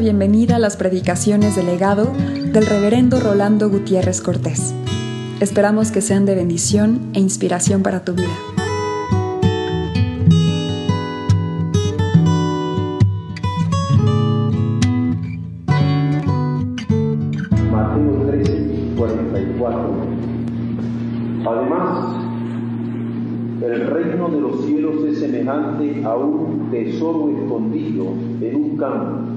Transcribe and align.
bienvenida 0.00 0.56
a 0.56 0.58
las 0.58 0.78
predicaciones 0.78 1.56
del 1.56 1.66
legado 1.66 2.14
del 2.14 2.64
reverendo 2.64 3.20
Rolando 3.20 3.68
Gutiérrez 3.68 4.22
Cortés. 4.22 4.74
Esperamos 5.40 5.92
que 5.92 6.00
sean 6.00 6.24
de 6.24 6.34
bendición 6.34 7.10
e 7.12 7.20
inspiración 7.20 7.82
para 7.82 8.02
tu 8.02 8.14
vida. 8.14 8.26
Mateo 17.70 18.26
13, 18.30 18.94
44. 18.96 19.80
Además, 21.44 22.16
el 23.62 23.86
reino 23.86 24.28
de 24.30 24.40
los 24.40 24.64
cielos 24.64 25.04
es 25.04 25.18
semejante 25.20 26.02
a 26.04 26.16
un 26.16 26.70
tesoro 26.70 27.28
escondido 27.36 28.14
en 28.40 28.56
un 28.56 28.76
campo, 28.78 29.29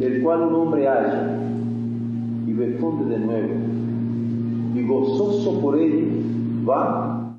el 0.00 0.22
cual 0.22 0.42
un 0.42 0.54
hombre 0.54 0.86
halla 0.86 1.38
y 2.46 2.52
lo 2.52 2.64
esconde 2.64 3.16
de 3.16 3.24
nuevo, 3.24 3.54
y 4.74 4.86
gozoso 4.86 5.60
por 5.60 5.78
él 5.78 6.64
va 6.68 7.36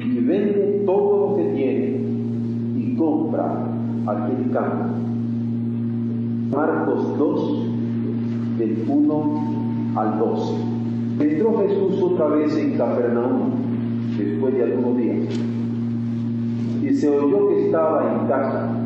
y 0.00 0.18
vende 0.20 0.82
todo 0.84 1.30
lo 1.30 1.36
que 1.36 1.44
tiene 1.54 2.00
y 2.76 2.96
compra 2.96 3.66
aquel 4.06 4.50
campo. 4.52 4.84
Marcos 6.50 7.18
2, 7.18 8.58
del 8.58 8.84
1 8.88 9.96
al 9.96 10.18
12. 10.18 10.54
Entró 11.20 11.58
Jesús 11.58 12.02
otra 12.02 12.26
vez 12.28 12.56
en 12.56 12.76
Capernaum 12.76 13.50
después 14.18 14.54
de 14.54 14.64
algunos 14.64 14.96
días 14.98 15.28
y 16.82 16.94
se 16.94 17.08
oyó 17.08 17.48
que 17.48 17.66
estaba 17.66 18.12
en 18.12 18.28
casa. 18.28 18.85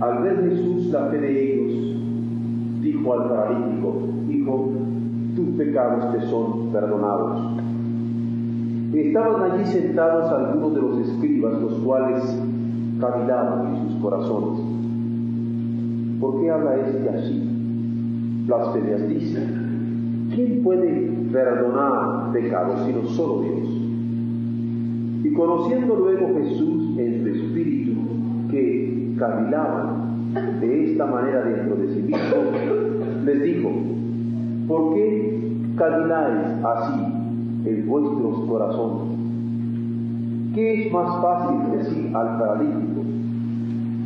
Al 0.00 0.22
ver 0.22 0.48
Jesús 0.48 0.86
la 0.92 1.06
fe 1.06 1.18
de 1.18 1.54
ellos, 1.54 1.96
dijo 2.82 3.12
al 3.14 3.28
paralítico, 3.28 3.94
Hijo, 4.28 4.70
tus 5.34 5.48
pecados 5.56 6.12
te 6.12 6.20
son 6.26 6.70
perdonados. 6.70 7.60
Estaban 8.94 9.50
allí 9.50 9.64
sentados 9.66 10.30
algunos 10.30 10.74
de 10.74 10.80
los 10.82 10.98
escribas, 11.08 11.60
los 11.60 11.74
cuales 11.80 12.22
cavilaban 13.00 13.74
en 13.74 13.88
sus 13.88 14.00
corazones. 14.00 14.60
¿Por 16.20 16.40
qué 16.40 16.50
habla 16.50 16.76
este 16.76 17.08
así? 17.10 17.42
Blasfemias 18.46 19.08
dice, 19.08 19.42
¿quién 20.34 20.62
puede 20.62 21.10
perdonar 21.32 22.32
pecados 22.32 22.80
sino 22.86 23.04
solo 23.08 23.42
Dios? 23.42 23.68
Y 25.24 25.32
conociendo 25.32 25.96
luego 25.96 26.34
Jesús 26.38 26.98
en 26.98 27.22
su 27.22 27.28
espíritu 27.28 27.92
que 28.50 29.07
cavilaban 29.18 30.32
de 30.60 30.90
esta 30.90 31.06
manera 31.06 31.42
dentro 31.42 31.76
de 31.76 31.88
sí 31.94 32.02
mismo, 32.02 33.24
les 33.24 33.42
dijo, 33.42 33.70
¿por 34.66 34.94
qué 34.94 35.52
caviláis 35.76 36.64
así 36.64 37.00
en 37.64 37.86
vuestros 37.86 38.48
corazones? 38.48 39.18
¿Qué 40.54 40.86
es 40.86 40.92
más 40.92 41.22
fácil 41.22 41.78
decir 41.78 42.16
al 42.16 42.38
paralítico, 42.38 43.02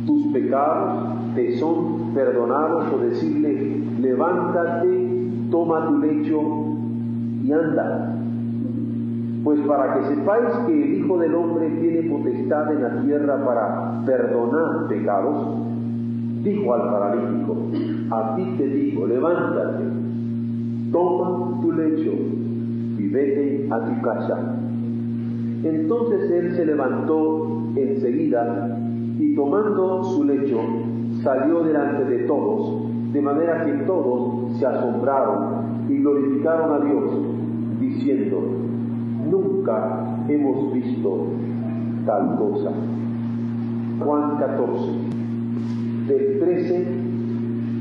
tus 0.05 0.27
pecados 0.33 1.13
te 1.35 1.57
son 1.57 2.13
perdonados 2.13 2.93
o 2.93 2.97
decirle, 2.99 3.81
levántate, 3.99 5.29
toma 5.49 5.87
tu 5.87 5.97
lecho 5.99 6.41
y 7.43 7.51
anda. 7.51 8.22
Pues 9.43 9.59
para 9.67 9.95
que 9.95 10.15
sepáis 10.15 10.49
que 10.65 10.83
el 10.83 10.97
Hijo 10.99 11.17
del 11.17 11.35
Hombre 11.35 11.69
tiene 11.81 12.09
potestad 12.09 12.71
en 12.71 12.81
la 12.81 13.01
tierra 13.01 13.45
para 13.45 14.05
perdonar 14.05 14.87
pecados, 14.87 15.57
dijo 16.43 16.73
al 16.73 16.81
paralítico, 16.91 17.57
a 18.11 18.35
ti 18.35 18.55
te 18.57 18.67
digo, 18.67 19.05
levántate, 19.05 19.83
toma 20.93 21.61
tu 21.61 21.71
lecho 21.73 22.11
y 22.97 23.09
vete 23.09 23.67
a 23.69 23.79
tu 23.79 24.01
casa. 24.01 24.55
Entonces 25.63 26.31
él 26.31 26.55
se 26.55 26.65
levantó 26.65 27.63
enseguida 27.75 28.77
y 29.19 29.35
tomando 29.35 30.03
su 30.03 30.23
lecho 30.23 30.59
salió 31.21 31.63
delante 31.63 32.05
de 32.05 32.19
todos, 32.27 32.83
de 33.11 33.21
manera 33.21 33.65
que 33.65 33.71
todos 33.85 34.57
se 34.57 34.65
asombraron 34.65 35.85
y 35.89 35.97
glorificaron 35.97 36.81
a 36.81 36.85
Dios, 36.85 37.11
diciendo, 37.79 38.39
nunca 39.33 40.25
hemos 40.27 40.73
visto 40.73 41.27
tal 42.05 42.37
cosa. 42.37 42.71
Juan 43.99 44.37
14, 44.37 44.91
del 46.07 46.39
13 46.39 46.87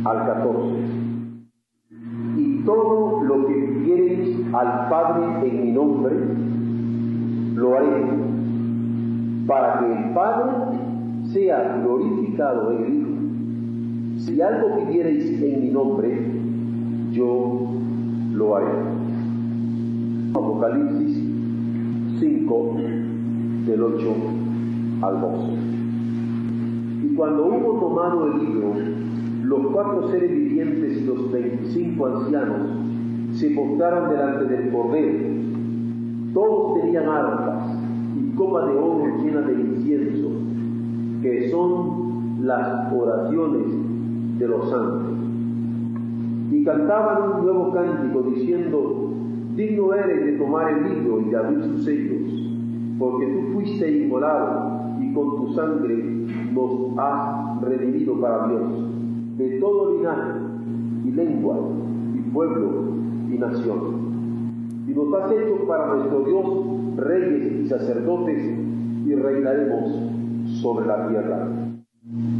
al 0.04 0.26
14. 0.26 0.76
Y 2.36 2.62
todo 2.64 3.22
lo 3.24 3.46
que 3.46 3.54
pidiereis 3.54 4.36
al 4.54 4.88
Padre 4.88 5.48
en 5.48 5.64
mi 5.64 5.72
nombre, 5.72 6.14
lo 7.54 7.76
haré, 7.76 8.04
para 9.46 9.80
que 9.80 9.92
el 9.92 10.14
Padre 10.14 10.52
sea 11.32 11.82
glorificado 11.82 12.72
en 12.72 12.84
el 12.84 12.94
Hijo. 12.94 13.08
Si 14.18 14.40
algo 14.40 14.76
pidiereis 14.76 15.42
en 15.42 15.60
mi 15.62 15.70
nombre, 15.70 16.30
yo 17.12 17.68
lo 18.32 18.56
haré. 18.56 18.92
Apocalipsis 20.34 21.31
5, 22.22 22.76
del 23.66 23.82
8 23.82 24.14
al 25.02 25.20
12. 25.20 25.36
Y 27.02 27.14
cuando 27.16 27.46
hubo 27.46 27.80
tomado 27.80 28.26
el 28.28 28.38
libro, 28.38 28.74
los 29.42 29.72
cuatro 29.72 30.08
seres 30.08 30.30
vivientes 30.30 30.98
y 30.98 31.04
los 31.04 31.32
veinticinco 31.32 32.06
ancianos 32.06 32.60
se 33.32 33.50
postraron 33.50 34.10
delante 34.10 34.44
del 34.44 34.70
Cordero. 34.70 35.18
Todos 36.32 36.80
tenían 36.80 37.08
arpas 37.08 37.76
y 38.16 38.36
copas 38.36 38.68
de 38.68 38.76
oro 38.76 39.04
llenas 39.20 39.46
de 39.48 39.54
incienso, 39.54 40.28
que 41.22 41.50
son 41.50 42.46
las 42.46 42.92
oraciones 42.92 43.66
de 44.38 44.46
los 44.46 44.70
santos. 44.70 45.18
Y 46.52 46.64
cantaban 46.64 47.32
un 47.32 47.44
nuevo 47.46 47.72
cántico 47.72 48.22
diciendo, 48.30 49.11
digno 49.56 49.94
eres 49.94 50.24
de 50.24 50.32
tomar 50.32 50.72
el 50.72 50.94
libro 50.94 51.20
y 51.20 51.30
de 51.30 51.36
abrir 51.36 51.62
sus 51.64 51.84
sellos, 51.84 52.30
porque 52.98 53.26
tú 53.26 53.52
fuiste 53.52 53.90
inmolado 53.90 54.82
y 55.00 55.12
con 55.12 55.36
tu 55.36 55.52
sangre 55.54 55.94
nos 56.52 56.98
has 56.98 57.62
redimido 57.62 58.20
para 58.20 58.48
Dios, 58.48 58.62
de 59.36 59.60
todo 59.60 59.96
linaje 59.96 60.32
y 61.04 61.10
lengua 61.10 61.56
y 62.14 62.20
pueblo 62.30 62.70
y 63.30 63.38
nación. 63.38 64.02
Y 64.88 64.92
nos 64.92 65.12
has 65.14 65.32
hecho 65.32 65.66
para 65.66 65.94
nuestro 65.94 66.24
Dios 66.24 66.96
reyes 66.96 67.64
y 67.64 67.68
sacerdotes 67.68 68.42
y 69.06 69.14
reinaremos 69.14 70.60
sobre 70.60 70.86
la 70.86 71.08
tierra. 71.08 71.48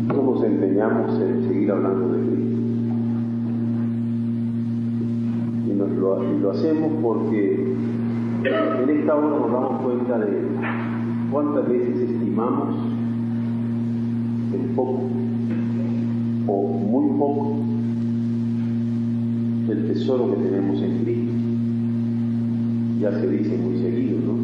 Nosotros 0.07 0.35
nos 0.35 0.45
empeñamos 0.45 1.21
en 1.21 1.49
seguir 1.49 1.71
hablando 1.71 2.09
de 2.09 2.27
Cristo. 2.27 2.72
Lo, 5.89 6.51
hacemos 6.51 6.93
porque 7.03 7.75
en 8.45 8.91
esta 8.91 9.15
hora 9.15 9.29
nos 9.29 9.53
damos 9.53 9.83
cuenta 9.83 10.19
de 10.19 10.43
cuántas 11.31 11.69
veces 11.69 12.11
estimamos 12.11 12.77
el 14.55 14.71
poco 14.75 15.03
o 16.47 16.69
muy 16.69 17.19
poco 17.19 17.57
el 19.71 19.87
tesoro 19.89 20.31
que 20.31 20.43
tenemos 20.43 20.83
en 20.83 21.05
Cristo. 21.05 21.33
Ya 23.01 23.13
se 23.21 23.27
dice 23.29 23.57
muy 23.59 23.79
seguido, 23.79 24.19
¿no? 24.27 24.35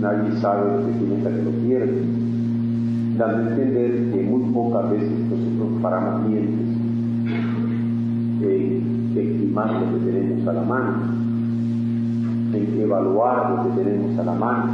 Nadie 0.00 0.40
sabe 0.40 0.80
lo 0.80 0.86
que 0.86 0.92
tiene 0.92 1.16
hasta 1.16 1.30
que 1.30 1.42
lo 1.42 1.50
pierde 1.50 2.02
dando 3.16 3.36
a 3.36 3.52
entender 3.52 4.12
que 4.12 4.22
muy 4.22 4.52
pocas 4.52 4.90
veces 4.90 5.10
nosotros 5.10 5.82
paramos 5.82 6.28
mientes 6.28 6.58
en 6.58 6.71
estimar 9.20 9.72
lo 9.72 9.98
que 9.98 10.04
tenemos 10.04 10.46
a 10.46 10.52
la 10.52 10.62
mano, 10.62 10.96
en 12.54 12.80
evaluar 12.80 13.50
lo 13.50 13.62
que 13.64 13.82
tenemos 13.82 14.18
a 14.18 14.24
la 14.24 14.32
mano. 14.32 14.72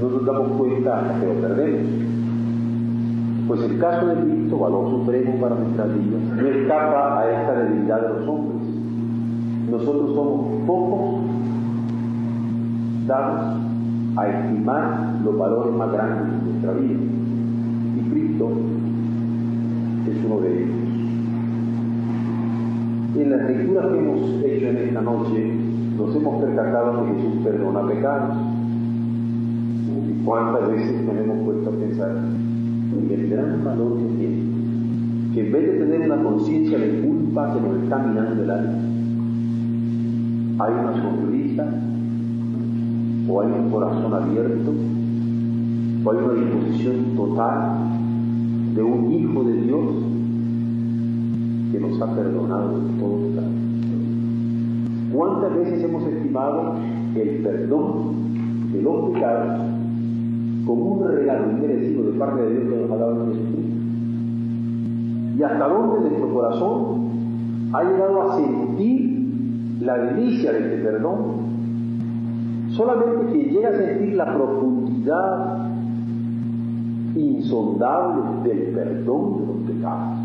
No 0.00 0.08
nos 0.10 0.26
damos 0.26 0.48
cuenta 0.56 1.16
que 1.20 1.26
lo 1.26 1.34
perdemos. 1.40 1.90
Pues 3.48 3.62
el 3.62 3.78
caso 3.78 4.06
de 4.06 4.14
Cristo, 4.22 4.58
valor 4.58 4.90
supremo 4.90 5.40
para 5.40 5.54
nuestras 5.54 5.88
vidas, 5.94 6.20
no 6.36 6.46
escapa 6.46 7.20
a 7.20 7.30
esta 7.30 7.52
debilidad 7.62 8.02
de 8.02 8.08
los 8.08 8.28
hombres. 8.28 8.68
Nosotros 9.70 10.14
somos 10.14 10.66
pocos 10.66 11.20
dados 13.06 13.56
a 14.16 14.26
estimar 14.28 15.20
los 15.24 15.38
valores 15.38 15.74
más 15.74 15.92
grandes 15.92 16.44
de 16.44 16.50
nuestra 16.50 16.72
vida. 16.72 17.00
Y 17.96 18.10
Cristo 18.10 18.50
es 20.08 20.24
uno 20.24 20.40
de 20.40 20.62
ellos. 20.62 20.87
En 23.18 23.30
las 23.30 23.50
lecturas 23.50 23.86
que 23.86 23.98
hemos 23.98 24.44
hecho 24.44 24.68
en 24.68 24.76
esta 24.76 25.00
noche, 25.00 25.52
nos 25.96 26.14
hemos 26.14 26.40
percatado 26.40 27.04
que 27.04 27.14
Jesús 27.14 27.42
perdona 27.42 27.84
pecados. 27.88 28.36
¿Y 30.08 30.24
cuántas 30.24 30.70
veces 30.70 31.02
nos 31.02 31.16
hemos 31.16 31.44
puesto 31.44 31.68
a 31.68 31.72
pensar 31.72 32.16
en 32.16 33.10
el 33.10 33.28
gran 33.28 33.64
valor 33.64 33.98
que 33.98 34.04
tiene? 34.18 34.42
Que 35.34 35.46
en 35.46 35.52
vez 35.52 35.66
de 35.66 35.84
tener 35.84 36.10
una 36.12 36.22
conciencia 36.22 36.78
de 36.78 37.00
culpa 37.00 37.54
que 37.54 37.60
nos 37.60 37.82
está 37.82 37.98
minando 37.98 38.40
el 38.40 38.50
alma, 38.50 38.78
hay 40.60 40.72
una 40.74 41.02
sonrisa, 41.02 41.66
o 43.28 43.40
hay 43.40 43.48
un 43.50 43.70
corazón 43.70 44.14
abierto, 44.14 44.72
o 46.04 46.10
hay 46.12 46.18
una 46.18 46.34
disposición 46.34 47.16
total 47.16 47.78
de 48.76 48.82
un 48.84 49.10
Hijo 49.10 49.42
de 49.42 49.47
ha 52.02 52.14
perdonado 52.14 52.80
todo 52.98 53.16
pecado. 53.28 53.48
¿Cuántas 55.12 55.56
veces 55.56 55.84
hemos 55.84 56.02
estimado 56.04 56.74
el 57.14 57.42
perdón 57.42 58.72
de 58.72 58.82
los 58.82 59.10
pecados 59.10 59.60
como 60.66 60.84
un 60.84 61.08
regalo 61.08 61.50
inmerecido 61.50 62.10
de 62.10 62.18
parte 62.18 62.42
de 62.42 62.50
Dios 62.50 62.62
que 62.64 62.80
nos 62.82 62.90
ha 62.90 62.96
dado 62.96 63.24
en 63.24 63.32
Jesucristo? 63.32 63.78
¿Y 65.38 65.42
hasta 65.42 65.68
dónde 65.68 66.00
nuestro 66.08 66.34
corazón 66.34 67.08
ha 67.72 67.82
llegado 67.82 68.22
a 68.22 68.36
sentir 68.36 69.78
la 69.80 69.98
delicia 69.98 70.52
de 70.52 70.58
este 70.58 70.84
perdón? 70.84 71.48
Solamente 72.70 73.32
quien 73.32 73.50
llega 73.50 73.70
a 73.70 73.76
sentir 73.76 74.14
la 74.14 74.34
profundidad 74.36 75.68
insondable 77.16 78.22
del 78.44 78.74
perdón 78.74 79.40
de 79.40 79.46
los 79.46 79.56
pecados 79.76 80.17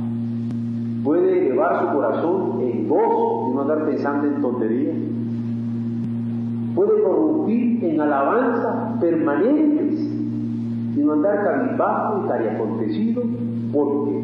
puede 1.03 1.47
elevar 1.47 1.81
su 1.81 1.95
corazón 1.95 2.61
en 2.61 2.88
gozo 2.88 3.50
y 3.50 3.55
no 3.55 3.61
andar 3.61 3.85
pensando 3.85 4.27
en 4.27 4.41
tonterías. 4.41 4.95
Puede 6.75 7.03
corrompir 7.03 7.83
en 7.83 8.01
alabanzas 8.01 9.00
permanentes 9.00 10.00
y 10.95 11.00
no 11.00 11.13
andar 11.13 11.44
cabizbajo 11.44 12.25
y 12.27 12.47
acontecido 12.47 13.21
porque 13.71 14.23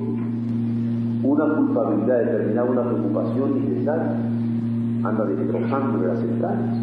una 1.23 1.55
culpabilidad 1.55 2.19
determinada, 2.19 2.69
una 2.69 2.83
preocupación 2.83 3.57
innecesaria 3.57 4.15
anda 5.03 5.25
destrozando 5.25 5.99
de 5.99 6.07
las 6.07 6.21
entrañas. 6.21 6.77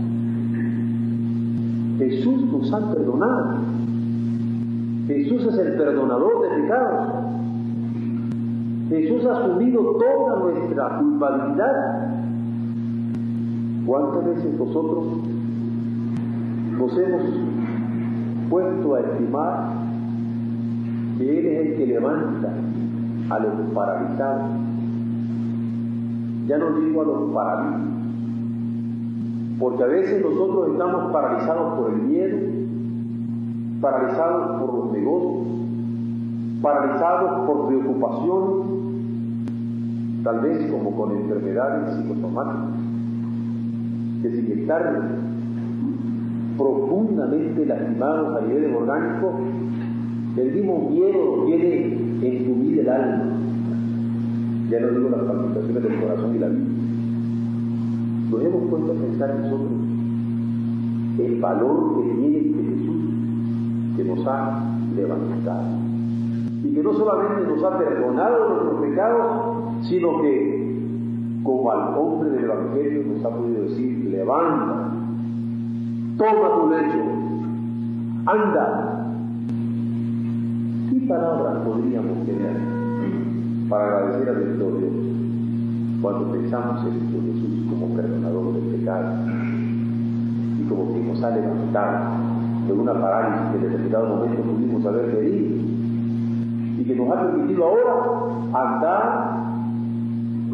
Jesús 1.99 2.52
nos 2.52 2.72
ha 2.72 2.92
perdonado. 2.92 3.58
Jesús 5.06 5.46
es 5.46 5.58
el 5.58 5.72
perdonador 5.75 6.42
de 6.42 6.62
pecados. 6.62 7.36
Jesús 8.88 9.27
ha 9.27 9.33
asumido 9.33 9.83
toda 9.99 10.37
nuestra 10.38 10.99
culpabilidad. 10.99 12.09
¿Cuántas 13.85 14.25
veces 14.27 14.59
nosotros 14.59 15.05
nos 16.79 16.99
hemos 16.99 17.23
puesto 18.49 18.94
a 18.94 19.00
estimar 19.00 19.69
que 21.19 21.38
Él 21.38 21.47
es 21.47 21.67
el 21.67 21.77
que 21.77 21.87
levanta 21.87 22.53
a 23.31 23.38
los 23.41 23.53
paralizados? 23.75 24.50
Ya 26.47 26.59
no 26.59 26.79
digo 26.79 27.03
a 27.03 27.05
los 27.06 27.33
paralíticos, 27.35 27.91
porque 29.59 29.83
a 29.83 29.87
veces 29.87 30.23
nosotros 30.25 30.69
estamos 30.73 31.12
paralizados 31.12 31.79
por 31.79 31.91
el 31.93 32.03
miedo, 32.03 32.38
paralizados 33.81 34.61
por 34.61 34.75
los 34.75 34.93
negocios, 34.93 35.65
paralizados 36.62 37.47
por 37.47 37.69
preocupaciones, 37.69 38.67
tal 40.25 40.41
vez 40.41 40.70
como 40.70 40.97
con 40.97 41.17
enfermedades 41.17 41.97
psicosomáticas, 41.97 42.70
que 44.23 44.31
sin 44.31 44.61
estar 44.61 45.03
profundamente 46.56 47.67
lastimados 47.67 48.43
a 48.43 48.47
nivel 48.47 48.75
orgánico, 48.75 49.35
el 50.37 50.53
mismo 50.53 50.91
miedo 50.91 51.44
tiene 51.47 51.76
en 52.23 52.44
tu 52.47 52.55
vida 52.62 52.82
el 52.82 52.88
alma. 52.88 53.25
Ya 54.70 54.81
no 54.81 54.88
digo 54.88 55.11
las 55.11 55.20
palpitaciones 55.20 55.82
del 55.82 56.00
corazón 56.00 56.35
y 56.35 56.38
la 56.38 56.49
vida. 56.49 56.64
Nos 58.31 58.43
hemos 58.43 58.70
puesto 58.70 58.93
a 58.93 58.94
pensar 58.94 59.38
nosotros 59.38 59.70
el 61.19 61.41
valor 61.41 62.02
que 62.02 62.14
tiene 62.14 62.38
este 62.38 62.62
Jesús 62.62 63.02
que 63.97 64.05
nos 64.05 64.26
ha 64.26 64.76
levantado 64.94 65.86
y 66.66 66.74
que 66.74 66.82
no 66.82 66.92
solamente 66.94 67.46
nos 67.46 67.62
ha 67.62 67.78
perdonado 67.78 68.48
nuestros 68.48 68.80
pecados, 68.80 69.26
sino 69.82 70.20
que, 70.20 70.80
como 71.44 71.70
al 71.70 71.96
hombre 71.96 72.30
del 72.30 72.44
Evangelio 72.44 73.04
nos 73.06 73.24
ha 73.24 73.30
podido 73.30 73.62
decir, 73.62 74.10
levanta, 74.10 74.90
toma 76.18 76.60
tu 76.60 76.70
lecho, 76.70 77.04
anda. 78.26 79.12
¿Qué 80.90 81.06
palabras 81.06 81.58
podríamos 81.64 82.26
tener 82.26 82.56
para 83.68 83.84
agradecer 83.84 84.28
a 84.28 84.32
nuestro 84.32 84.70
Dios 84.72 84.92
cuando 86.02 86.32
pensamos 86.32 86.84
en 86.84 86.92
Jesús 87.10 87.66
como 87.70 87.94
perdonador 87.94 88.54
del 88.54 88.80
pecado 88.80 89.14
y 90.60 90.68
como 90.68 90.92
que 90.92 91.00
nos 91.00 91.22
ha 91.22 91.30
levantado 91.30 92.16
de 92.66 92.72
una 92.72 92.92
parálisis 92.94 93.50
que 93.50 93.56
en 93.56 93.62
determinado 93.62 94.16
momento 94.16 94.42
pudimos 94.42 94.84
haber 94.84 95.16
pedido 95.16 95.76
y 96.78 96.84
que 96.84 96.94
nos 96.94 97.11
ha 97.11 97.23
permitido 97.23 97.64
ahora 97.64 97.93
andar 98.52 99.46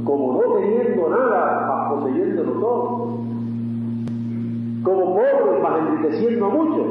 como 0.05 0.33
no 0.33 0.55
teniendo 0.59 1.09
nada, 1.09 1.89
poseyéndolo 1.91 2.53
todo, 2.53 3.09
como 4.83 5.15
pobres, 5.15 5.63
más 5.63 5.81
enriqueciendo 5.81 6.47
a 6.47 6.49
muchos, 6.51 6.87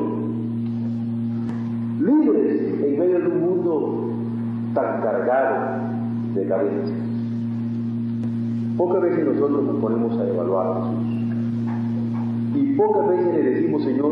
libres 1.99 2.83
en 2.83 2.99
medio 2.99 3.19
de 3.19 3.27
un 3.27 3.41
mundo 3.41 4.09
tan 4.73 5.01
cargado 5.01 5.55
de 6.33 6.47
carencias. 6.47 6.99
Pocas 8.77 9.01
veces 9.01 9.25
nosotros 9.27 9.63
nos 9.63 9.75
ponemos 9.77 10.17
a 10.17 10.27
evaluar 10.27 10.67
a 10.67 10.75
Jesús. 10.75 11.21
Y 12.55 12.75
pocas 12.75 13.09
veces 13.09 13.33
le 13.33 13.43
decimos, 13.43 13.83
Señor, 13.83 14.11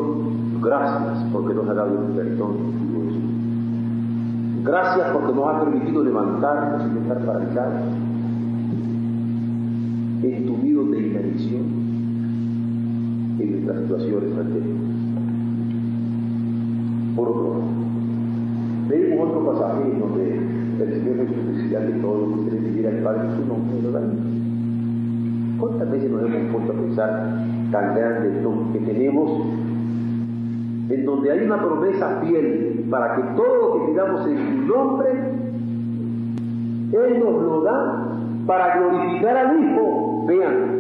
gracias 0.62 1.26
porque 1.32 1.54
nos 1.54 1.70
ha 1.70 1.74
dado 1.74 1.98
un 1.98 2.16
perdón 2.16 2.79
Gracias 4.64 5.08
porque 5.14 5.34
nos 5.34 5.48
ha 5.48 5.64
permitido 5.64 6.04
levantarnos 6.04 6.82
y 6.94 6.98
estar 7.00 7.26
paralizados 7.26 7.82
entumidos 10.24 10.92
de 10.92 11.08
inanición 11.08 11.64
en 13.40 13.52
nuestras 13.52 13.82
situaciones 13.84 14.38
anteriores. 14.38 14.82
Por 17.16 17.28
otro 17.30 17.44
lado, 17.44 17.64
leemos 18.90 19.30
otro 19.30 19.46
pasaje 19.54 19.92
en 19.92 20.00
donde 20.00 20.40
el 20.84 20.94
Señor 20.94 21.28
Jesús 21.28 21.58
decía 21.58 21.86
que 21.86 21.94
todo 21.94 22.18
lo 22.20 22.28
que 22.28 22.40
ustedes 22.42 22.64
pidiera 22.64 22.90
al 22.90 23.04
Padre 23.04 23.22
en 23.30 23.36
su 23.36 23.46
nombre. 23.46 23.70
¿Cuántas 25.60 25.92
veces 25.92 26.12
nos 26.12 26.24
hemos 26.24 26.52
puesto 26.54 26.72
a 26.72 26.76
pensar 26.76 27.46
tan 27.72 27.96
grande 27.96 28.42
don 28.42 28.74
que 28.74 28.80
tenemos, 28.80 29.42
en 30.90 31.06
donde 31.06 31.32
hay 31.32 31.46
una 31.46 31.60
promesa 31.60 32.20
fiel 32.22 32.88
para 32.90 33.16
que 33.16 33.22
todo 33.36 33.56
lo 33.56 33.74
que 33.74 33.92
pidamos 33.92 34.28
en 34.28 34.38
su 34.38 34.68
nombre, 34.68 35.10
Él 36.92 37.20
nos 37.20 37.44
lo 37.44 37.62
da 37.62 38.08
para 38.48 38.80
glorificar 38.80 39.38
al 39.38 39.60
Hijo. 39.60 40.26
Vean, 40.26 40.80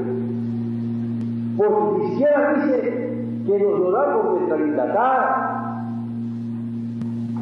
porque 1.57 1.97
ni 1.97 2.09
siquiera 2.09 2.53
dice 2.55 3.25
que 3.45 3.59
nos 3.59 3.79
lo 3.79 3.91
da 3.91 4.13
por 4.13 4.25
nuestra 4.31 4.57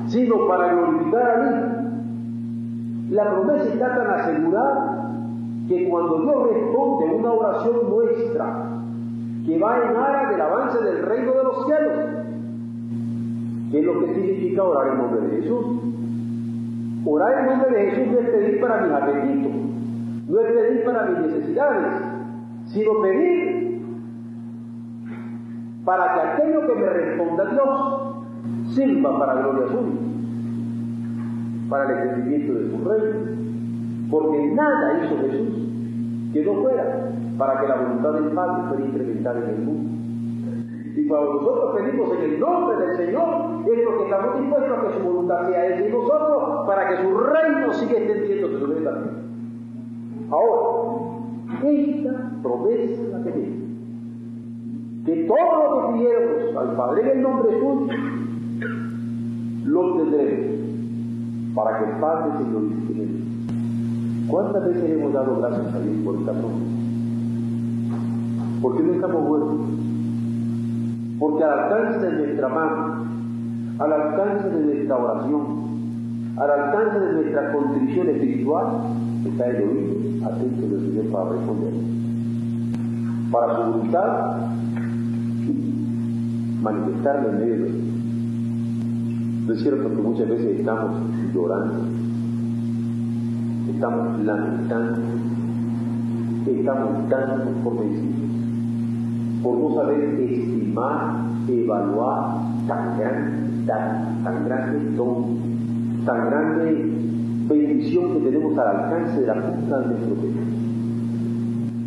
sino 0.08 0.48
para 0.48 0.74
glorificar 0.74 1.32
al 1.32 1.48
Hijo. 1.48 1.68
La 3.12 3.30
promesa 3.32 3.64
está 3.64 3.96
tan 3.96 4.12
asegurada 4.12 5.14
que 5.70 5.90
cuando 5.90 6.22
Dios 6.22 6.52
responde 6.52 7.16
una 7.16 7.32
oración 7.32 7.90
nuestra, 7.90 8.64
que 9.46 9.58
va 9.60 9.78
en 9.78 9.96
aras 9.96 10.30
del 10.32 10.42
avance 10.42 10.84
del 10.84 11.06
reino 11.06 11.32
de 11.32 11.44
los 11.44 11.66
cielos, 11.66 12.17
¿qué 13.72 13.80
es 13.80 13.86
lo 13.86 14.00
que 14.00 14.14
significa 14.14 14.64
orar 14.64 14.94
en 14.94 14.98
nombre 14.98 15.22
de 15.28 15.42
Jesús? 15.42 15.66
Orar 17.06 17.40
en 17.40 17.46
nombre 17.48 17.72
de 17.72 17.92
Jesús 17.92 18.14
no 18.14 18.20
es 18.20 18.30
pedir 18.30 18.62
para 18.62 18.82
mis 18.82 18.92
apetitos, 18.92 19.52
no 20.28 20.40
es 20.40 20.54
pedir 20.54 20.84
para 20.86 21.06
mis 21.06 21.20
necesidades, 21.20 22.02
sino 22.66 23.02
pedir 23.02 23.68
para 25.86 26.14
que 26.14 26.20
aquello 26.20 26.68
que 26.68 26.76
me 26.76 26.90
responda 26.90 27.46
Dios 27.46 28.76
sirva 28.76 29.20
para 29.20 29.42
gloria 29.42 29.68
suya. 29.68 30.08
para 31.70 31.86
el 31.86 32.10
entendimiento 32.10 32.54
de 32.54 32.70
su 32.70 32.90
reino. 32.90 33.38
Porque 34.12 34.52
nada 34.54 35.04
hizo 35.04 35.18
Jesús 35.18 35.68
que 36.34 36.46
no 36.46 36.62
fuera 36.62 37.10
para 37.38 37.62
que 37.62 37.68
la 37.68 37.76
voluntad 37.76 38.14
del 38.14 38.32
Padre 38.32 38.68
fuera 38.68 38.86
incrementada 38.86 39.40
en 39.40 39.50
el 39.50 39.60
mundo. 39.60 39.97
Cuando 41.08 41.34
nosotros 41.36 41.76
pedimos 41.78 42.12
en 42.18 42.24
el 42.24 42.40
nombre 42.40 42.78
del 42.86 42.98
Señor, 42.98 43.28
es 43.66 43.86
porque 43.86 44.04
estamos 44.04 44.40
dispuestos 44.40 44.78
a 44.78 44.82
que 44.82 44.94
su 44.98 45.04
voluntad 45.04 45.48
sea 45.48 45.78
en 45.78 45.92
nosotros, 45.92 46.68
para 46.68 46.90
que 46.90 46.98
su 47.04 47.18
reino 47.18 47.74
siga 47.74 47.92
extendiéndose 47.94 48.60
sobre 48.60 48.78
esta 48.80 48.92
tierra. 48.92 49.28
Ahora, 50.32 51.08
esta 51.64 52.32
promesa 52.44 53.02
la 53.12 53.24
tenemos. 53.24 53.58
Que 55.06 55.16
todo 55.24 55.60
lo 55.64 55.88
que 55.88 55.94
pidiéramos 55.94 56.56
al 56.58 56.76
Padre 56.76 57.02
en 57.02 57.10
el 57.10 57.22
nombre 57.22 57.52
suyo, 57.60 57.94
lo 59.66 59.98
tendremos 59.98 60.58
para 61.56 61.80
que 61.80 61.86
el 61.86 61.98
Padre 62.00 62.38
se 62.38 62.44
glorifique 62.44 62.94
en 62.94 63.00
él. 63.00 64.28
¿Cuántas 64.30 64.66
veces 64.66 64.92
hemos 64.92 65.14
dado 65.14 65.40
gracias 65.40 65.74
a 65.74 65.80
Dios 65.80 65.96
por 66.04 66.16
esta 66.16 66.32
promesa? 66.34 66.66
¿Por 68.62 68.76
qué 68.76 68.84
no 68.84 68.94
estamos 68.94 69.22
muertos? 69.24 69.87
Porque 71.20 71.44
al 71.44 71.60
alcance 71.60 72.00
de 72.06 72.12
nuestra 72.12 72.50
mano, 72.50 73.06
al 73.80 73.94
alcance 73.94 74.50
de 74.50 74.66
nuestra 74.66 74.98
oración, 74.98 75.46
al 76.38 76.52
alcance 76.52 77.00
de 77.00 77.14
nuestra 77.14 77.52
contrición 77.52 78.10
espiritual, 78.10 78.66
está 79.26 79.48
el 79.48 79.56
oído 79.64 80.28
atento 80.28 80.68
del 80.68 80.82
Señor 80.82 81.12
para 81.12 81.30
responder. 81.32 81.74
Para 83.32 83.56
su 83.56 83.72
voluntad, 83.72 84.38
manifestarle 86.62 87.30
en 87.30 87.38
medio 87.38 87.88
no 89.48 89.54
es 89.54 89.62
cierto 89.62 89.90
que 89.90 90.02
muchas 90.02 90.28
veces 90.28 90.60
estamos 90.60 90.92
llorando, 91.34 91.86
estamos 93.74 94.20
lamentando, 94.26 95.00
estamos 96.46 97.10
dando 97.10 97.52
por 97.64 97.80
vencidos, 97.80 98.17
por 99.44 99.58
no 99.58 99.75
saber 99.75 100.20
estimar, 100.20 101.25
evaluar 101.48 102.38
tan 102.67 102.98
grande, 102.98 103.65
tan, 103.65 104.24
tan 104.24 104.46
grande 104.46 104.96
don, 104.96 105.38
tan 106.06 106.29
grande 106.29 106.72
bendición 107.48 108.13
que 108.13 108.20
tenemos 108.29 108.58
al 108.58 108.67
alcance 108.67 109.22
de 109.22 109.27
la 109.27 109.36
punta 109.36 109.79
de 109.79 109.88
nuestro 109.88 110.15
dedo. 110.15 110.41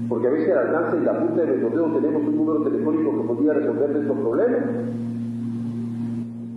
Porque 0.09 0.26
a 0.26 0.30
veces 0.30 0.57
al 0.57 0.66
alcance 0.69 0.97
de 0.99 1.04
la 1.04 1.19
punta 1.19 1.40
de 1.42 1.47
nuestro 1.47 1.71
dedo 1.71 2.00
tenemos 2.00 2.23
un 2.23 2.37
número 2.37 2.62
telefónico 2.62 3.11
que 3.12 3.28
podría 3.28 3.52
resolver 3.54 3.90
nuestros 3.90 4.19
problemas 4.19 4.62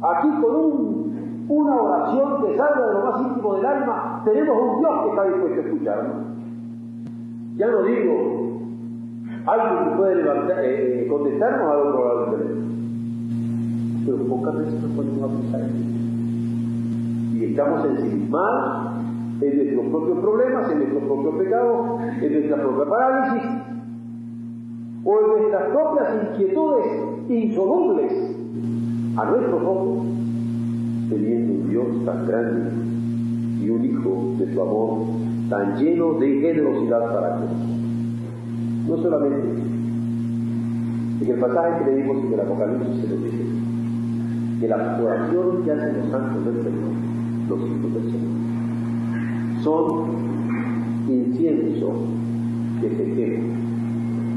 Aquí 0.03 0.27
con 0.41 0.55
un, 0.55 1.45
una 1.47 1.75
oración 1.75 2.41
que 2.41 2.57
salga 2.57 2.87
de 2.87 2.93
lo 2.93 3.05
más 3.05 3.21
íntimo 3.21 3.55
del 3.55 3.65
alma, 3.65 4.21
tenemos 4.25 4.57
un 4.61 4.79
Dios 4.79 4.91
que 5.01 5.09
está 5.09 5.23
dispuesto 5.23 5.61
a 5.61 5.63
escucharnos. 5.63 6.15
Ya 7.55 7.67
no 7.67 7.83
digo 7.83 8.52
alguien 9.45 9.89
que 9.89 9.97
puede 9.97 10.15
levantar, 10.15 10.63
eh, 10.63 11.03
eh, 11.03 11.07
contestarnos 11.07 11.71
al 11.71 11.79
otro 11.87 12.05
lado 12.05 12.37
del. 12.37 12.63
Pero 14.05 14.17
pocas 14.27 14.57
veces 14.57 14.81
nos 14.81 14.91
ponemos 14.91 15.23
a 15.23 15.33
pensar 15.33 15.61
en 15.61 17.37
Y 17.37 17.45
estamos 17.45 17.85
ensimismados 17.85 18.91
en 19.41 19.57
nuestros 19.57 19.85
propios 19.87 20.19
problemas, 20.19 20.71
en 20.71 20.77
nuestros 20.79 21.03
propios 21.03 21.35
pecados, 21.35 22.01
en 22.21 22.33
nuestra 22.33 22.57
propia 22.57 22.85
parálisis, 22.89 23.49
o 25.05 25.19
en 25.19 25.27
nuestras 25.27 25.63
propias 25.71 26.07
inquietudes 26.23 26.85
insolubles 27.29 28.13
a 29.17 29.25
nuestros 29.25 29.61
ojos, 29.61 30.05
teniendo 31.09 31.53
un 31.53 31.69
Dios 31.69 32.05
tan 32.05 32.27
grande 32.27 32.71
y 33.61 33.69
un 33.69 33.85
Hijo 33.85 34.35
de 34.37 34.53
su 34.53 34.61
amor 34.61 34.99
tan 35.49 35.77
lleno 35.77 36.13
de 36.13 36.39
generosidad 36.39 37.13
para 37.13 37.35
nosotros. 37.35 37.72
No 38.87 38.97
solamente 38.97 39.47
en 41.21 41.31
el 41.31 41.39
pasaje 41.39 41.85
que 41.85 41.91
leímos 41.91 42.17
en 42.25 42.33
el 42.33 42.39
Apocalipsis 42.39 43.01
se 43.01 43.07
nos 43.15 43.23
dice 43.23 43.45
que 44.59 44.67
las 44.67 44.99
oraciones 44.99 45.65
que 45.65 45.71
hacen 45.71 45.97
los 45.99 46.09
santos 46.09 46.45
del 46.45 46.63
Señor, 46.63 46.91
los 47.49 47.59
hijos 47.59 47.93
del 47.93 48.03
Señor, 48.11 49.63
son 49.63 50.05
incienso 51.07 51.93
que 52.81 52.89
se 52.89 53.03
quema, 53.13 53.43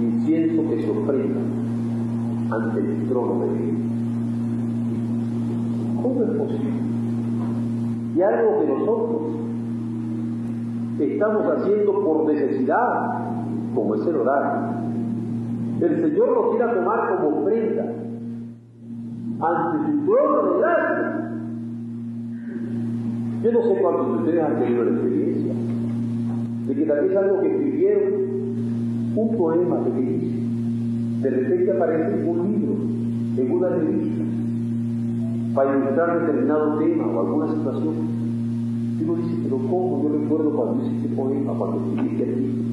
incienso 0.00 0.70
que 0.70 0.82
se 0.82 0.90
ofrenda 0.90 1.40
ante 2.50 2.78
el 2.80 3.08
trono 3.08 3.40
de 3.40 3.52
Dios. 3.58 3.76
¿Cómo 6.02 6.22
es 6.22 6.30
posible? 6.30 6.70
Y 8.16 8.22
algo 8.22 8.60
que 8.60 8.66
nosotros 8.66 9.22
estamos 11.00 11.42
haciendo 11.46 12.04
por 12.04 12.26
necesidad, 12.32 13.15
como 13.76 13.94
es 13.94 14.06
el 14.06 14.16
orar. 14.16 14.80
El 15.80 16.00
Señor 16.00 16.28
lo 16.30 16.50
quiera 16.50 16.74
tomar 16.74 17.16
como 17.16 17.40
ofrenda 17.40 17.84
ante 19.38 19.92
su 19.92 20.06
trono 20.06 20.42
de 20.42 20.58
gracia. 20.58 21.30
Yo 23.42 23.52
no 23.52 23.62
sé 23.62 23.80
cuántos 23.80 24.06
de 24.06 24.12
ustedes 24.14 24.42
han 24.42 24.58
tenido 24.58 24.84
la 24.84 24.90
experiencia 24.92 25.52
de 26.66 26.74
que 26.74 26.84
tal 26.86 27.06
vez 27.06 27.16
algo 27.16 27.40
que 27.42 27.48
escribieron, 27.48 28.12
un 29.14 29.36
poema 29.36 29.84
que 29.84 29.90
dice, 30.00 30.26
de 31.22 31.30
repente 31.30 31.72
aparece 31.72 32.24
un 32.26 32.50
libro, 32.50 32.74
en 33.36 33.52
una 33.52 33.68
revista, 33.68 34.24
para 35.54 35.76
ilustrar 35.76 36.20
determinado 36.20 36.78
tema 36.78 37.06
o 37.06 37.20
alguna 37.20 37.48
situación. 37.48 37.94
Y 38.98 39.04
uno 39.04 39.14
dice, 39.16 39.36
pero 39.44 39.58
¿cómo? 39.58 40.02
Yo 40.02 40.18
recuerdo 40.18 40.50
cuando 40.56 40.82
hice 40.82 40.96
este 40.96 41.14
poema, 41.14 41.52
cuando 41.56 41.76
escribí 41.78 42.22
este 42.22 42.26
libro. 42.26 42.65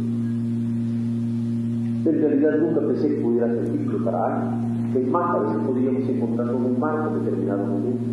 En 2.05 2.22
realidad 2.22 2.57
nunca 2.60 2.81
pensé 2.88 3.07
que 3.10 3.22
pudiera 3.22 3.48
servirlo 3.48 4.05
para 4.05 4.25
alguien. 4.25 4.95
Es 4.95 5.12
más, 5.12 5.36
a 5.36 5.39
veces 5.39 5.57
podríamos 5.65 6.10
encontrarlo 6.10 6.57
en 6.57 6.65
un 6.65 6.79
marco 6.79 7.15
determinado 7.17 7.65
momento. 7.65 8.05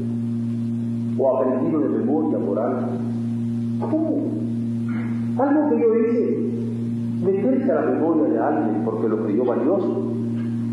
O 1.18 1.36
aprendido 1.36 1.80
de 1.80 1.88
memoria 1.88 2.38
por 2.38 2.58
algo. 2.58 2.88
¿Cómo? 3.90 4.30
Algo 5.38 5.70
que 5.70 5.80
yo 5.80 5.94
hice, 5.96 6.38
meterse 7.24 7.72
a 7.72 7.84
la 7.84 7.90
memoria 7.92 8.24
de 8.24 8.38
alguien 8.38 8.84
porque 8.84 9.08
lo 9.08 9.24
creyó 9.24 9.44
valioso. 9.44 10.12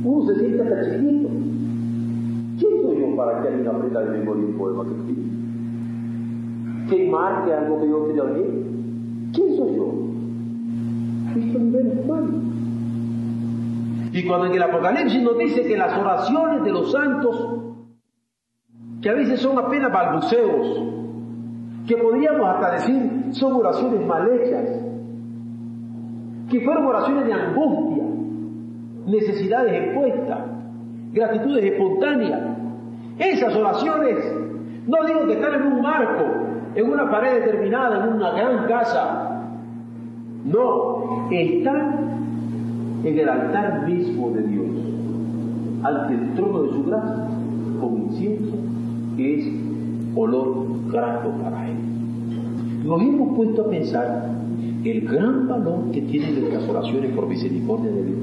Uno 0.04 0.26
se 0.28 0.40
siente 0.40 0.62
hasta 0.62 0.84
chiquito 0.84 1.30
para 3.18 3.42
que 3.42 3.48
alguien 3.48 3.68
aprenda 3.68 4.02
de 4.02 4.20
memoria 4.20 4.46
un 4.46 4.54
poema 4.54 4.84
que 4.86 4.92
escribí. 4.92 5.32
¿Quién 6.88 7.12
marque 7.12 7.52
algo 7.52 7.82
que 7.82 7.88
yo 7.90 8.06
bien? 8.34 9.32
¿Quién 9.34 9.58
soy 9.58 9.76
yo? 9.76 9.94
Cristo 11.34 11.60
nivel 11.60 12.00
humano. 12.04 12.57
Y 14.18 14.26
cuando 14.26 14.48
en 14.48 14.54
el 14.54 14.64
Apocalipsis 14.64 15.22
nos 15.22 15.38
dice 15.38 15.62
que 15.62 15.78
las 15.78 15.96
oraciones 15.96 16.64
de 16.64 16.72
los 16.72 16.92
santos, 16.92 17.54
que 19.00 19.12
a 19.12 19.14
veces 19.14 19.40
son 19.40 19.60
apenas 19.60 19.94
balbuceos, 19.94 20.82
que 21.88 21.98
podríamos 21.98 22.50
hasta 22.50 22.72
decir 22.72 23.26
son 23.34 23.54
oraciones 23.54 24.04
mal 24.08 24.28
hechas, 24.32 24.70
que 26.50 26.62
fueron 26.62 26.88
oraciones 26.88 27.28
de 27.28 27.34
angustia, 27.34 28.04
necesidades 29.06 29.84
expuestas, 29.84 30.40
gratitudes 31.14 31.66
espontáneas, 31.66 32.42
esas 33.20 33.56
oraciones, 33.56 34.16
no 34.88 35.06
digo 35.06 35.28
que 35.28 35.34
están 35.34 35.54
en 35.62 35.74
un 35.74 35.82
marco, 35.84 36.24
en 36.74 36.92
una 36.92 37.08
pared 37.12 37.46
determinada, 37.46 38.04
en 38.04 38.14
una 38.14 38.32
gran 38.32 38.66
casa. 38.66 39.44
No, 40.44 41.28
están 41.30 42.08
en 43.08 43.20
el 43.20 43.30
altar 43.30 43.88
mismo 43.88 44.32
de 44.32 44.42
Dios, 44.44 44.66
ante 45.84 46.14
el 46.14 46.34
trono 46.34 46.64
de 46.64 46.70
su 46.72 46.84
gracia, 46.84 47.28
con 47.80 47.98
incienso 47.98 48.56
que 49.16 49.40
es 49.40 49.48
olor 50.16 50.66
grato 50.92 51.32
para 51.42 51.70
Él. 51.70 51.78
Nos 52.84 53.02
hemos 53.02 53.36
puesto 53.36 53.62
a 53.62 53.70
pensar 53.70 54.30
el 54.84 55.02
gran 55.08 55.48
valor 55.48 55.92
que 55.92 56.02
tienen 56.02 56.42
nuestras 56.42 56.68
oraciones 56.70 57.12
por 57.14 57.28
misericordia 57.28 57.92
de 57.92 58.04
Dios. 58.04 58.18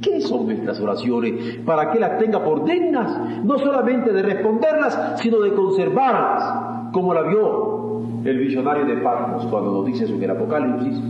¿Qué 0.00 0.20
son 0.20 0.46
nuestras 0.46 0.80
oraciones? 0.80 1.58
Para 1.64 1.90
que 1.90 1.98
las 1.98 2.18
tenga 2.18 2.44
por 2.44 2.64
dignas, 2.64 3.44
no 3.44 3.58
solamente 3.58 4.12
de 4.12 4.22
responderlas, 4.22 5.20
sino 5.20 5.40
de 5.40 5.52
conservarlas, 5.52 6.92
como 6.92 7.12
la 7.12 7.22
vio 7.22 8.02
el 8.24 8.38
visionario 8.38 8.86
de 8.86 8.96
Patmos 8.98 9.46
cuando 9.46 9.72
nos 9.72 9.86
dice 9.86 10.04
eso 10.04 10.14
el 10.14 10.30
Apocalipsis, 10.30 11.00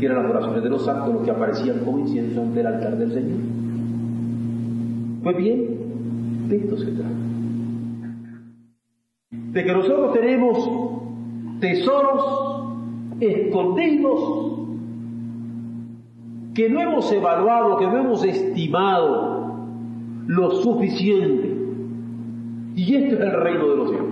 que 0.00 0.06
eran 0.06 0.22
las 0.22 0.32
oraciones 0.32 0.62
de 0.62 0.70
los 0.70 0.84
santos 0.84 1.12
los 1.12 1.22
que 1.22 1.30
aparecían 1.30 1.80
como 1.84 1.98
incienso 1.98 2.40
ante 2.40 2.60
el 2.60 2.66
altar 2.66 2.96
del 2.96 3.12
Señor. 3.12 3.38
Pues 5.22 5.36
bien, 5.36 6.48
de 6.48 6.56
esto 6.56 6.76
se 6.78 6.86
trata. 6.86 7.10
De 9.30 9.64
que 9.64 9.72
nosotros 9.72 10.12
tenemos 10.14 10.70
tesoros 11.60 12.64
escondidos 13.20 14.50
que 16.54 16.70
no 16.70 16.80
hemos 16.80 17.12
evaluado, 17.12 17.76
que 17.76 17.86
no 17.86 17.98
hemos 17.98 18.24
estimado 18.24 19.68
lo 20.26 20.50
suficiente. 20.52 21.56
Y 22.74 22.94
esto 22.94 23.16
es 23.16 23.20
el 23.20 23.32
reino 23.32 23.68
de 23.68 23.76
los 23.76 23.90
cielos. 23.90 24.08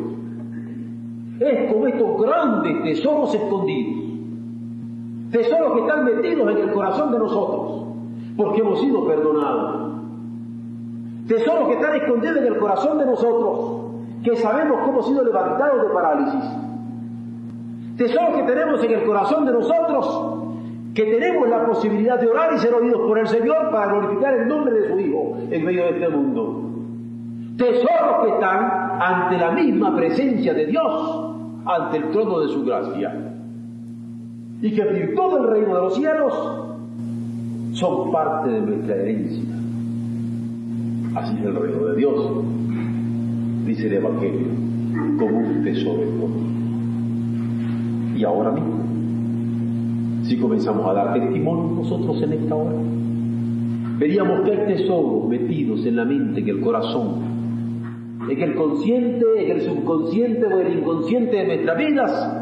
es 1.41 1.73
como 1.73 1.87
estos 1.87 2.21
grandes 2.21 2.83
tesoros 2.83 3.35
escondidos. 3.35 4.08
Tesoros 5.31 5.73
que 5.75 5.81
están 5.81 6.05
metidos 6.05 6.51
en 6.51 6.57
el 6.57 6.73
corazón 6.73 7.13
de 7.13 7.19
nosotros, 7.19 7.85
porque 8.37 8.61
hemos 8.61 8.81
sido 8.81 9.07
perdonados. 9.07 9.93
Tesoros 11.27 11.69
que 11.69 11.75
están 11.75 11.95
escondidos 11.97 12.37
en 12.39 12.47
el 12.47 12.57
corazón 12.57 12.99
de 12.99 13.05
nosotros, 13.05 13.83
que 14.25 14.37
sabemos 14.37 14.81
que 14.83 14.91
hemos 14.91 15.07
sido 15.07 15.25
levantados 15.25 15.83
de 15.83 15.89
parálisis. 15.93 16.45
Tesoros 17.99 18.37
que 18.37 18.43
tenemos 18.45 18.83
en 18.83 18.93
el 18.93 19.05
corazón 19.05 19.45
de 19.45 19.53
nosotros, 19.53 20.35
que 20.95 21.05
tenemos 21.05 21.49
la 21.49 21.67
posibilidad 21.67 22.19
de 22.19 22.29
orar 22.29 22.55
y 22.55 22.59
ser 22.59 22.73
oídos 22.73 23.03
por 23.03 23.19
el 23.19 23.29
Señor 23.29 23.71
para 23.71 23.93
glorificar 23.93 24.35
el 24.35 24.49
nombre 24.49 24.73
de 24.73 24.89
su 24.89 24.99
Hijo 24.99 25.37
en 25.51 25.65
medio 25.65 25.83
de 25.83 25.91
este 25.91 26.09
mundo. 26.09 26.63
Tesoros 27.59 28.25
que 28.25 28.31
están 28.31 28.99
ante 29.01 29.37
la 29.37 29.51
misma 29.51 29.95
presencia 29.95 30.55
de 30.55 30.67
Dios, 30.67 31.35
ante 31.67 31.99
el 31.99 32.11
trono 32.11 32.41
de 32.41 32.49
su 32.49 32.65
gracia. 32.65 33.28
Y 34.61 34.71
que 34.73 34.83
en 34.83 34.95
virtud 34.95 35.35
del 35.35 35.47
reino 35.49 35.75
de 35.75 35.81
los 35.81 35.95
cielos 35.95 36.35
son 37.73 38.13
parte 38.13 38.51
de 38.51 38.61
nuestra 38.61 38.97
herencia. 38.97 39.45
Así 41.15 41.37
es 41.39 41.45
el 41.45 41.55
reino 41.55 41.85
de 41.87 41.97
Dios, 41.97 42.45
dice 43.67 43.87
el 43.87 43.93
Evangelio, 43.95 44.49
como 45.19 45.39
un 45.39 45.65
tesoro. 45.65 46.03
Y 48.17 48.25
ahora 48.25 48.51
mismo 48.51 48.89
si 50.29 50.37
comenzamos 50.37 50.87
a 50.87 50.93
dar 50.93 51.15
testimonio 51.15 51.83
nosotros 51.83 52.23
en 52.23 52.33
esta 52.35 52.55
hora. 52.55 52.77
Veríamos 53.99 54.43
que 54.43 54.53
hay 54.53 54.77
tesoros 54.77 55.27
metidos 55.27 55.85
en 55.87 55.97
la 55.97 56.05
mente, 56.05 56.41
en 56.41 56.49
el 56.49 56.61
corazón, 56.61 58.29
en 58.29 58.43
el 58.43 58.55
consciente, 58.55 59.25
en 59.39 59.51
el 59.53 59.63
subconsciente 59.63 60.47
o 60.47 60.61
el 60.61 60.79
inconsciente 60.79 61.37
de 61.37 61.47
nuestras 61.47 61.79
vidas, 61.79 62.37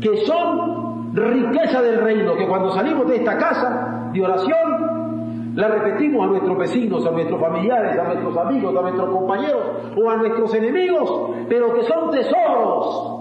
que 0.00 0.16
son 0.24 0.77
riqueza 1.18 1.82
del 1.82 2.00
reino, 2.00 2.36
que 2.36 2.46
cuando 2.46 2.70
salimos 2.70 3.08
de 3.08 3.16
esta 3.16 3.36
casa 3.36 4.10
de 4.12 4.22
oración, 4.22 5.54
la 5.54 5.68
repetimos 5.68 6.24
a 6.24 6.26
nuestros 6.28 6.56
vecinos, 6.56 7.04
a 7.06 7.10
nuestros 7.10 7.40
familiares, 7.40 7.98
a 7.98 8.04
nuestros 8.04 8.36
amigos, 8.36 8.76
a 8.76 8.82
nuestros 8.82 9.10
compañeros 9.10 9.62
o 9.96 10.10
a 10.10 10.16
nuestros 10.16 10.54
enemigos, 10.54 11.30
pero 11.48 11.74
que 11.74 11.82
son 11.82 12.10
tesoros 12.10 13.18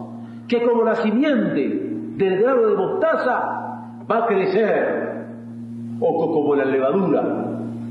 que 0.48 0.62
como 0.62 0.84
la 0.84 0.96
simiente 0.96 1.88
del 2.16 2.42
grano 2.42 2.68
de 2.68 2.75
mostaza 2.75 3.98
va 4.10 4.18
a 4.18 4.27
crecer 4.27 5.25
o 6.00 6.32
como 6.32 6.56
la 6.56 6.66
levadura 6.66 7.24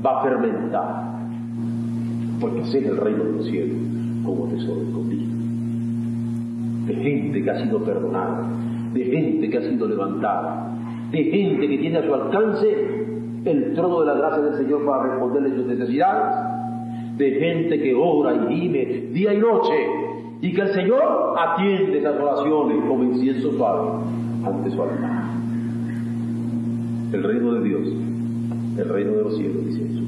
va 0.05 0.19
a 0.19 0.23
fermentar. 0.23 1.07
Porque 2.39 2.61
así 2.61 2.77
el 2.77 2.97
reino 2.97 3.23
de 3.25 3.31
los 3.33 3.45
cielos 3.47 3.77
como 4.23 4.47
tesoro 4.47 4.81
escondido. 4.81 5.31
De 6.85 6.95
gente 6.95 7.43
que 7.43 7.51
ha 7.51 7.55
sido 7.61 7.79
perdonada, 7.83 8.45
de 8.93 9.05
gente 9.05 9.49
que 9.49 9.57
ha 9.57 9.61
sido 9.61 9.87
levantada, 9.87 10.71
de 11.11 11.23
gente 11.23 11.67
que 11.67 11.77
tiene 11.77 11.97
a 11.97 12.05
su 12.05 12.13
alcance 12.13 12.67
el 13.45 13.73
trono 13.73 14.01
de 14.01 14.07
la 14.07 14.13
gracia 14.15 14.43
del 14.43 14.55
Señor 14.55 14.85
para 14.85 15.03
responderle 15.03 15.55
sus 15.55 15.65
necesidades, 15.65 16.35
de 17.17 17.31
gente 17.31 17.79
que 17.79 17.95
ora 17.95 18.33
y 18.33 18.47
vive 18.47 19.09
día 19.13 19.33
y 19.33 19.37
noche 19.37 19.73
y 20.41 20.53
que 20.53 20.61
el 20.61 20.69
Señor 20.69 21.35
atiende 21.37 21.99
esas 21.99 22.15
oraciones 22.19 22.77
como 22.87 23.03
incienso 23.03 23.51
suave 23.53 24.03
ante 24.45 24.69
su 24.69 24.83
altar 24.83 25.37
el 27.13 27.23
reino 27.23 27.53
de 27.53 27.63
Dios, 27.63 27.87
el 28.77 28.89
reino 28.89 29.11
de 29.13 29.23
los 29.23 29.37
cielos, 29.37 29.65
dice 29.65 29.79
Jesús. 29.79 30.07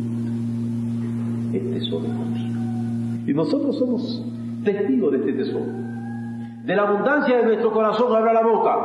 Es 1.53 1.71
tesoro 1.71 2.05
contigo. 2.05 2.59
Y 3.25 3.33
nosotros 3.33 3.77
somos 3.77 4.25
testigos 4.63 5.11
de 5.11 5.17
este 5.19 5.33
tesoro. 5.33 5.65
De 6.69 6.75
la 6.75 6.83
abundancia 6.83 7.37
de 7.37 7.45
nuestro 7.45 7.71
corazón 7.71 8.15
habla 8.15 8.31
la 8.31 8.43
boca. 8.43 8.77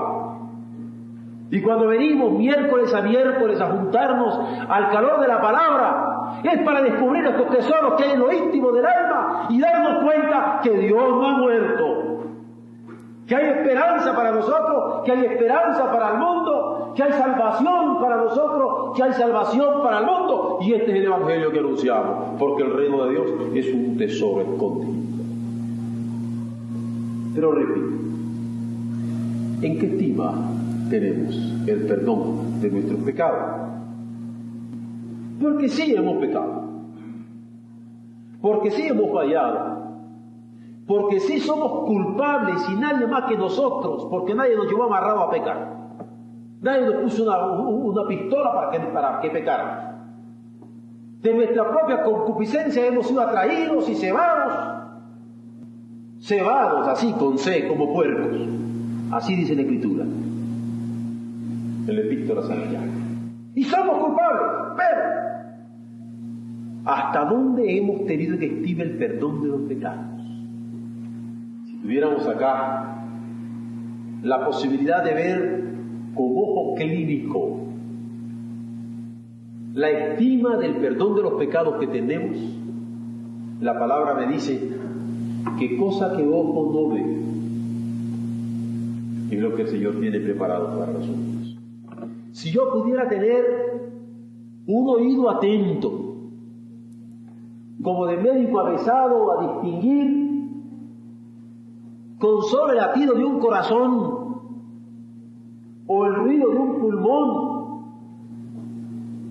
Y 1.51 1.61
cuando 1.61 1.89
venimos 1.89 2.33
miércoles 2.33 2.95
a 2.95 3.03
miércoles 3.03 3.61
a 3.61 3.67
juntarnos 3.67 4.41
al 4.71 4.91
calor 4.91 5.21
de 5.21 5.29
la 5.29 5.39
palabra, 5.43 6.41
es 6.43 6.63
para 6.63 6.81
descubrir 6.81 7.27
estos 7.27 7.51
tesoros 7.51 7.93
que 7.99 8.05
hay 8.05 8.13
en 8.13 8.21
lo 8.21 8.33
íntimo 8.33 8.73
del 8.73 8.87
alma 8.87 9.49
y 9.51 9.61
darnos 9.61 10.03
cuenta 10.03 10.61
que 10.63 10.71
Dios 10.71 10.99
no 10.99 11.29
ha 11.29 11.33
muerto, 11.33 12.23
que 13.27 13.37
hay 13.37 13.49
esperanza 13.49 14.17
para 14.17 14.31
nosotros, 14.31 15.03
que 15.05 15.13
hay 15.13 15.27
esperanza 15.27 15.93
para 15.93 16.13
el 16.13 16.19
mundo, 16.21 16.93
que 16.97 17.03
hay 17.03 17.13
salvación 17.13 18.01
para 18.01 18.17
nosotros, 18.17 18.97
que 18.97 19.03
hay 19.03 19.13
salvación 19.13 19.83
para 19.83 19.99
el 19.99 20.07
mundo. 20.07 20.57
Y 20.63 20.73
este 20.73 20.91
es 20.91 20.97
el 20.97 21.05
Evangelio 21.05 21.53
que 21.53 21.59
anunciamos, 21.59 22.31
porque 22.39 22.63
el 22.63 22.73
reino 22.73 23.05
de 23.05 23.11
Dios 23.11 23.31
es 23.55 23.75
un 23.75 23.99
tesoro 23.99 24.41
escondido. 24.41 25.14
Pero 27.35 27.53
repito, 27.53 27.87
¿en 29.63 29.79
qué 29.79 29.87
estima 29.87 30.35
tenemos 30.89 31.35
el 31.67 31.87
perdón 31.87 32.61
de 32.61 32.71
nuestros 32.71 33.01
pecados? 33.01 33.65
Porque 35.41 35.69
sí 35.69 35.95
hemos 35.95 36.19
pecado, 36.19 36.63
porque 38.41 38.71
sí 38.71 38.87
hemos 38.87 39.11
fallado, 39.13 39.75
porque 40.87 41.19
si 41.21 41.41
somos 41.41 41.87
culpables 41.87 42.63
y 42.71 42.77
nadie 42.77 43.07
más 43.07 43.25
que 43.25 43.37
nosotros, 43.37 44.07
porque 44.11 44.35
nadie 44.35 44.55
nos 44.55 44.69
llevó 44.69 44.85
amarrado 44.85 45.21
a 45.23 45.31
pecar. 45.31 45.75
Nadie 46.61 46.87
nos 46.87 46.95
puso 47.03 47.25
una, 47.25 48.07
pistola 48.07 48.55
para 48.55 48.71
que, 48.71 48.81
para 48.81 49.21
que 49.21 49.31
pecáramos. 49.31 49.85
De 51.21 51.35
nuestra 51.35 51.69
propia 51.71 52.03
concupiscencia 52.03 52.87
hemos 52.87 53.07
sido 53.07 53.21
atraídos 53.21 53.89
y 53.89 53.95
cebados. 53.95 54.54
Cebados 56.25 56.89
así 56.89 57.13
con 57.13 57.37
C, 57.37 57.69
como 57.69 57.93
puercos. 57.93 58.49
Así 59.11 59.37
dice 59.37 59.55
la 59.55 59.61
Escritura. 59.61 60.07
El 61.87 61.99
epístola 61.99 62.43
Santiago. 62.43 62.87
Y 63.55 63.65
somos 63.65 63.99
culpables, 63.99 64.43
pero 64.77 65.03
¿hasta 66.87 67.25
dónde 67.27 67.77
hemos 67.77 68.07
tenido 68.07 68.39
que 68.39 68.47
estima 68.47 68.85
el 68.85 68.97
perdón 68.97 69.43
de 69.43 69.49
los 69.49 69.61
pecados? 69.63 70.15
tuviéramos 71.83 72.27
acá 72.27 73.05
la 74.23 74.47
posibilidad 74.47 75.05
de 75.05 75.13
ver 75.13 75.65
con 76.15 76.31
ojo 76.31 76.75
clínico 76.77 77.61
la 79.75 79.91
estima 79.91 80.57
del 80.57 80.77
perdón 80.77 81.17
de 81.17 81.23
los 81.23 81.35
pecados 81.35 81.79
que 81.79 81.89
tenemos, 81.89 82.39
la 83.61 83.79
palabra 83.79 84.15
me 84.15 84.33
dice 84.33 84.71
que 85.59 85.77
cosa 85.77 86.17
que 86.17 86.27
ojo 86.27 86.73
no 86.73 86.95
ve 86.95 87.25
es 89.31 89.41
lo 89.41 89.55
que 89.55 89.63
el 89.63 89.69
Señor 89.69 90.01
tiene 90.01 90.21
preparado 90.21 90.79
para 90.79 90.93
nosotros. 90.93 91.57
Si 92.33 92.51
yo 92.51 92.73
pudiera 92.73 93.09
tener 93.09 93.45
un 94.67 94.89
oído 94.89 95.31
atento, 95.31 96.05
como 97.83 98.07
de 98.07 98.17
médico 98.17 98.61
avesado 98.61 99.33
a 99.33 99.43
distinguir 99.43 100.25
con 102.19 102.43
solo 102.43 102.73
el 102.73 102.79
latido 102.79 103.15
de 103.15 103.25
un 103.25 103.39
corazón 103.39 104.25
o 105.87 106.07
el 106.07 106.15
ruido 106.15 106.51
de 106.51 106.57
un 106.57 106.81
pulmón, 106.81 107.55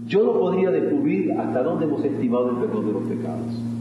yo 0.05 0.23
no 0.23 0.33
podría 0.33 0.69
descubrir 0.69 1.31
hasta 1.33 1.63
dónde 1.63 1.85
hemos 1.85 2.03
estimado 2.03 2.51
el 2.51 2.57
perdón 2.57 2.85
de 2.85 2.91
los 2.93 3.03
pecados. 3.03 3.72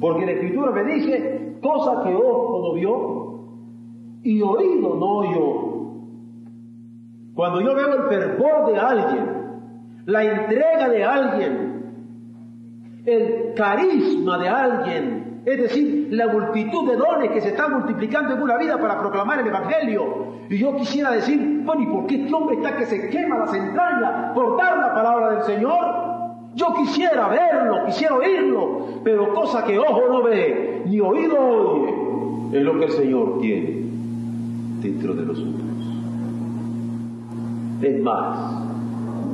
Porque 0.00 0.26
la 0.26 0.32
Escritura 0.32 0.70
me 0.70 0.84
dice, 0.84 1.58
cosa 1.62 2.02
que 2.02 2.14
ojo 2.14 2.60
no 2.62 2.74
vio 2.74 3.20
y 4.22 4.42
oído 4.42 4.94
no 4.96 5.16
oyó. 5.18 5.70
Cuando 7.34 7.60
yo 7.60 7.74
veo 7.74 7.94
el 7.94 8.02
fervor 8.08 8.72
de 8.72 8.78
alguien, 8.78 9.40
la 10.06 10.24
entrega 10.24 10.88
de 10.88 11.04
alguien, 11.04 11.70
el 13.06 13.54
carisma 13.54 14.38
de 14.38 14.48
alguien, 14.48 15.42
es 15.44 15.58
decir, 15.58 16.08
la 16.10 16.28
multitud 16.28 16.90
de 16.90 16.96
dones 16.96 17.30
que 17.30 17.40
se 17.40 17.48
están 17.48 17.72
multiplicando 17.72 18.34
en 18.34 18.42
una 18.42 18.58
vida 18.58 18.78
para 18.78 18.98
proclamar 18.98 19.40
el 19.40 19.46
Evangelio. 19.46 20.30
Y 20.50 20.58
yo 20.58 20.76
quisiera 20.76 21.12
decir, 21.12 21.62
bueno, 21.64 21.82
¿y 21.82 21.86
por 21.86 22.06
qué 22.06 22.22
este 22.22 22.34
hombre 22.34 22.56
está 22.56 22.76
que 22.76 22.86
se 22.86 23.08
quema 23.08 23.38
las 23.38 23.54
entrañas 23.54 24.32
por 24.34 24.56
dar 24.58 24.78
la 24.78 24.92
palabra 24.92 25.30
del 25.30 25.42
Señor? 25.44 25.99
Yo 26.54 26.66
quisiera 26.74 27.28
verlo, 27.28 27.84
quisiera 27.86 28.16
oírlo, 28.16 28.80
pero 29.04 29.32
cosa 29.34 29.64
que 29.64 29.78
ojo 29.78 30.02
no 30.08 30.22
ve, 30.22 30.82
ni 30.86 31.00
oído 31.00 31.38
oye, 31.38 32.58
es 32.58 32.62
lo 32.62 32.78
que 32.78 32.84
el 32.86 32.90
Señor 32.90 33.38
tiene 33.40 33.84
dentro 34.80 35.14
de 35.14 35.26
nosotros. 35.26 35.60
Es 37.82 38.02
más, 38.02 38.62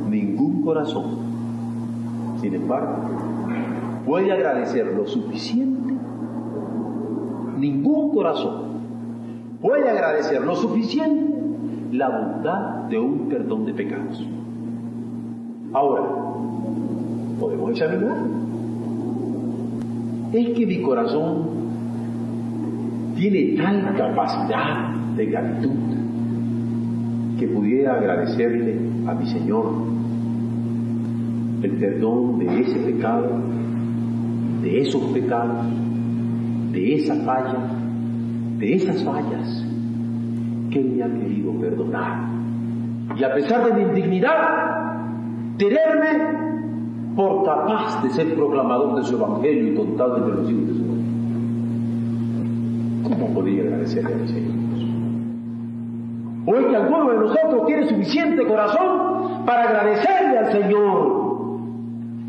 ningún 0.08 0.62
corazón, 0.62 1.16
sin 2.40 2.54
embargo, 2.54 2.96
puede 4.04 4.32
agradecer 4.32 4.86
lo 4.94 5.06
suficiente 5.06 5.94
ningún 7.58 8.10
corazón 8.10 8.66
puede 9.60 9.88
agradecer 9.88 10.42
lo 10.42 10.54
suficiente 10.54 11.34
la 11.92 12.08
bondad 12.08 12.60
de 12.88 12.98
un 12.98 13.28
perdón 13.28 13.64
de 13.64 13.72
pecados. 13.72 14.24
Ahora, 15.72 16.25
podemos 17.38 17.70
examinar. 17.70 18.18
Es 20.32 20.48
que 20.50 20.66
mi 20.66 20.82
corazón 20.82 21.48
tiene 23.16 23.56
tal 23.56 23.94
capacidad 23.96 24.94
de 25.16 25.26
gratitud 25.26 25.70
que 27.38 27.48
pudiera 27.48 27.94
agradecerle 27.94 28.78
a 29.06 29.14
mi 29.14 29.26
Señor 29.26 29.72
el 31.62 31.70
perdón 31.72 32.38
de 32.38 32.60
ese 32.60 32.78
pecado, 32.80 33.40
de 34.62 34.80
esos 34.80 35.02
pecados, 35.12 35.66
de 36.72 36.94
esa 36.94 37.14
falla, 37.24 37.70
de 38.58 38.74
esas 38.74 39.02
fallas 39.04 39.64
que 40.70 40.80
me 40.80 41.02
ha 41.02 41.08
querido 41.08 41.52
perdonar. 41.52 42.28
Y 43.16 43.24
a 43.24 43.34
pesar 43.34 43.64
de 43.66 43.72
mi 43.74 43.82
indignidad, 43.82 44.96
tenerme 45.56 46.35
por 47.16 47.44
capaz 47.44 48.02
de 48.02 48.10
ser 48.10 48.34
proclamador 48.34 48.96
de 48.96 49.04
su 49.04 49.16
evangelio 49.16 49.72
y 49.72 49.74
contado 49.74 50.18
los 50.18 50.50
hijos 50.50 50.66
de 50.68 50.74
su 50.74 50.86
¿Cómo 53.08 53.34
podría 53.34 53.62
agradecerle 53.62 54.12
a 54.12 54.16
mi 54.16 54.28
Señor? 54.28 54.54
¿O 56.46 56.54
es 56.54 56.66
que 56.66 56.76
alguno 56.76 57.10
de 57.10 57.18
nosotros 57.18 57.66
tiene 57.66 57.88
suficiente 57.88 58.46
corazón 58.46 59.44
para 59.46 59.62
agradecerle 59.62 60.38
al 60.38 60.52
Señor 60.52 61.26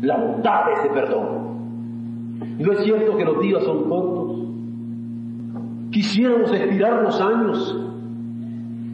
la 0.00 0.16
bondad 0.16 0.66
de 0.66 0.72
ese 0.72 0.88
perdón? 0.88 1.26
¿No 2.58 2.72
es 2.72 2.84
cierto 2.84 3.16
que 3.16 3.24
los 3.24 3.40
días 3.40 3.62
son 3.64 3.88
cortos? 3.88 4.38
Quisiéramos 5.90 6.52
estirar 6.52 7.02
los 7.02 7.20
años, 7.20 7.76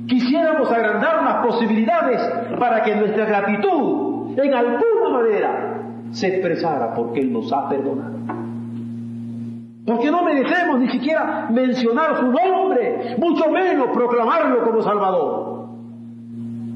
quisiéramos 0.09 0.71
agrandar 0.71 1.23
las 1.23 1.47
posibilidades 1.47 2.21
para 2.59 2.83
que 2.83 2.97
nuestra 2.97 3.27
gratitud 3.27 4.39
en 4.39 4.55
alguna 4.55 5.09
manera 5.11 5.74
se 6.15 6.29
expresara 6.29 6.95
porque 6.95 7.21
Él 7.21 7.33
nos 7.33 7.53
ha 7.53 7.69
perdonado. 7.69 8.15
Porque 9.85 10.11
no 10.11 10.23
merecemos 10.23 10.79
ni 10.79 10.89
siquiera 10.89 11.49
mencionar 11.51 12.17
su 12.19 12.27
nombre, 12.27 13.17
mucho 13.19 13.51
menos 13.51 13.89
proclamarlo 13.93 14.65
como 14.65 14.81
Salvador. 14.81 15.69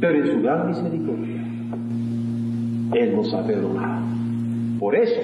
Pero 0.00 0.18
en 0.18 0.26
su 0.26 0.42
gran 0.42 0.68
misericordia, 0.68 1.42
Él 2.92 3.16
nos 3.16 3.32
ha 3.32 3.46
perdonado. 3.46 4.02
Por 4.78 4.94
eso 4.96 5.20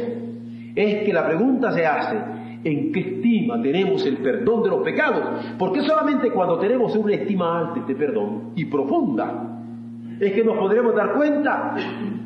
es 0.74 1.04
que 1.04 1.12
la 1.12 1.26
pregunta 1.26 1.72
se 1.72 1.84
hace, 1.84 2.16
¿en 2.64 2.92
qué 2.92 3.00
estima 3.00 3.60
tenemos 3.60 4.06
el 4.06 4.18
perdón 4.18 4.62
de 4.62 4.68
los 4.70 4.82
pecados? 4.82 5.24
Porque 5.58 5.82
solamente 5.82 6.30
cuando 6.30 6.58
tenemos 6.58 6.96
una 6.96 7.14
estima 7.14 7.58
alta 7.58 7.80
de 7.80 7.94
perdón 7.94 8.52
y 8.54 8.64
profunda, 8.64 9.63
es 10.20 10.32
que 10.32 10.44
nos 10.44 10.56
podremos 10.56 10.94
dar 10.94 11.12
cuenta 11.12 11.74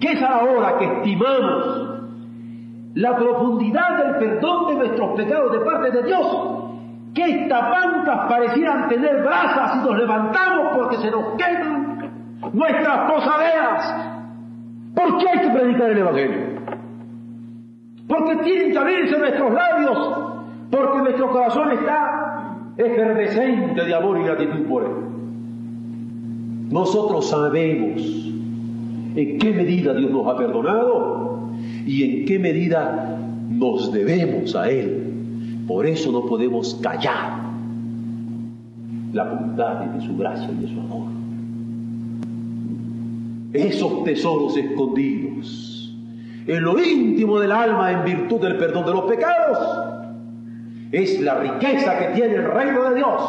que 0.01 0.12
es 0.12 0.22
a 0.22 0.31
la 0.31 0.44
hora 0.44 0.79
que 0.79 0.85
estimamos 0.85 1.88
la 2.94 3.16
profundidad 3.16 3.98
del 3.98 4.16
perdón 4.16 4.66
de 4.68 4.74
nuestros 4.74 5.16
pecados 5.16 5.53
de 5.53 5.61
parte 5.61 5.90
de 5.90 6.03
Dios, 6.03 6.27
que 7.14 7.42
estas 7.42 7.70
bancas 7.70 8.29
parecieran 8.29 8.88
tener 8.88 9.22
brasas 9.22 9.77
y 9.77 9.87
nos 9.87 9.98
levantamos 9.98 10.66
porque 10.77 10.96
se 10.98 11.11
nos 11.11 11.37
queman 11.37 12.11
nuestras 12.53 13.11
posaderas. 13.11 13.94
¿Por 14.94 15.18
qué 15.18 15.29
hay 15.29 15.38
que 15.40 15.51
predicar 15.51 15.90
el 15.90 15.98
Evangelio? 15.98 16.59
Porque 18.09 18.37
tienen 18.37 18.72
que 18.72 18.79
abrirse 18.79 19.18
nuestros 19.18 19.53
labios, 19.53 20.18
porque 20.70 20.98
nuestro 20.98 21.31
corazón 21.31 21.70
está 21.72 22.55
efervescente 22.77 23.85
de 23.85 23.94
amor 23.94 24.18
y 24.18 24.24
gratitud 24.24 24.66
por 24.68 24.85
Él. 24.85 25.17
Nosotros 26.70 27.28
sabemos 27.28 28.02
en 29.16 29.38
qué 29.38 29.52
medida 29.52 29.94
Dios 29.94 30.11
nos 30.11 30.26
ha 30.26 30.37
perdonado 30.37 31.48
y 31.87 32.02
en 32.02 32.24
qué 32.26 32.38
medida 32.38 33.18
nos 33.48 33.90
debemos 33.92 34.54
a 34.54 34.70
Él. 34.70 35.64
Por 35.66 35.87
eso 35.87 36.12
no 36.12 36.26
podemos 36.26 36.78
callar 36.83 37.40
la 39.12 39.24
bondad 39.24 39.81
de 39.87 40.07
su 40.07 40.16
gracia 40.16 40.50
y 40.50 40.62
de 40.62 40.68
su 40.68 40.81
amor. 40.81 41.09
Esos 43.54 44.04
tesoros 44.04 44.57
escondidos 44.57 45.94
en 46.46 46.62
lo 46.62 46.83
íntimo 46.83 47.40
del 47.40 47.52
alma 47.52 47.92
en 47.92 48.04
virtud 48.04 48.40
del 48.40 48.57
perdón 48.57 48.85
de 48.87 48.92
los 48.92 49.04
pecados 49.04 49.59
es 50.92 51.20
la 51.20 51.35
riqueza 51.38 51.98
que 51.98 52.14
tiene 52.14 52.35
el 52.37 52.44
reino 52.44 52.90
de 52.90 52.96
Dios 52.96 53.20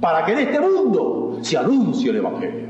para 0.00 0.24
que 0.24 0.32
en 0.32 0.38
este 0.38 0.60
mundo 0.60 1.38
se 1.42 1.58
anuncie 1.58 2.10
el 2.10 2.16
Evangelio. 2.16 2.68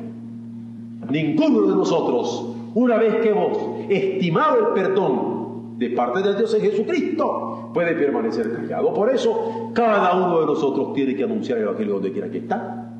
Ninguno 1.08 1.62
de 1.62 1.76
nosotros, 1.76 2.54
una 2.74 2.96
vez 2.96 3.16
que 3.16 3.30
hemos 3.30 3.58
estimado 3.88 4.58
el 4.58 4.74
perdón 4.74 5.78
de 5.78 5.90
parte 5.90 6.22
de 6.22 6.36
Dios 6.36 6.52
en 6.54 6.60
Jesucristo, 6.62 7.70
puede 7.72 7.94
permanecer 7.94 8.52
callado. 8.52 8.92
Por 8.92 9.10
eso, 9.10 9.70
cada 9.72 10.14
uno 10.14 10.40
de 10.40 10.46
nosotros 10.46 10.92
tiene 10.92 11.14
que 11.14 11.24
anunciar 11.24 11.58
el 11.58 11.64
Evangelio 11.64 11.94
donde 11.94 12.12
quiera 12.12 12.30
que 12.30 12.38
está. 12.38 12.92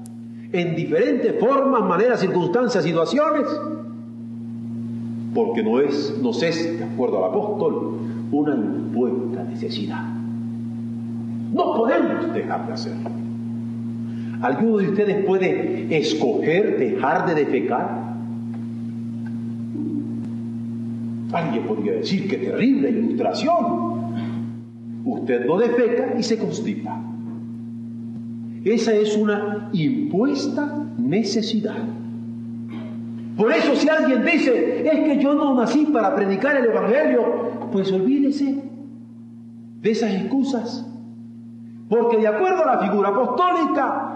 En 0.53 0.75
diferentes 0.75 1.38
formas, 1.38 1.83
maneras, 1.83 2.21
circunstancias, 2.21 2.83
situaciones. 2.83 3.47
Porque 5.35 5.62
no 5.62 5.81
es, 5.81 6.19
nos 6.21 6.43
es, 6.43 6.79
de 6.79 6.85
acuerdo 6.85 7.19
al 7.19 7.31
apóstol, 7.31 7.99
una 8.33 8.55
impuesta 8.55 9.45
necesidad. 9.45 10.05
No 11.53 11.75
podemos 11.75 12.33
dejar 12.33 12.66
de 12.66 12.73
hacerlo. 12.73 13.11
¿Alguno 14.42 14.79
de 14.79 14.88
ustedes 14.88 15.24
puede 15.24 15.94
escoger 15.96 16.79
dejar 16.79 17.26
de 17.26 17.44
defecar? 17.44 18.11
Alguien 21.33 21.64
podría 21.64 21.92
decir 21.92 22.29
que 22.29 22.38
terrible 22.38 22.90
ilustración. 22.90 24.00
Usted 25.05 25.46
no 25.46 25.59
defeca 25.59 26.14
y 26.18 26.22
se 26.22 26.38
constipa. 26.38 27.00
Esa 28.64 28.94
es 28.94 29.16
una 29.16 29.68
impuesta 29.72 30.87
necesidad. 30.98 31.76
Por 33.37 33.53
eso 33.53 33.74
si 33.74 33.88
alguien 33.88 34.24
dice, 34.24 34.87
es 34.87 35.00
que 35.00 35.22
yo 35.22 35.35
no 35.35 35.55
nací 35.55 35.87
para 35.87 36.14
predicar 36.14 36.57
el 36.57 36.66
Evangelio, 36.66 37.68
pues 37.72 37.92
olvídese 37.92 38.62
de 39.81 39.90
esas 39.90 40.12
excusas. 40.14 40.87
Porque 41.88 42.18
de 42.18 42.29
acuerdo 42.29 42.64
a 42.64 42.76
la 42.76 42.79
figura 42.81 43.09
apostólica, 43.09 44.10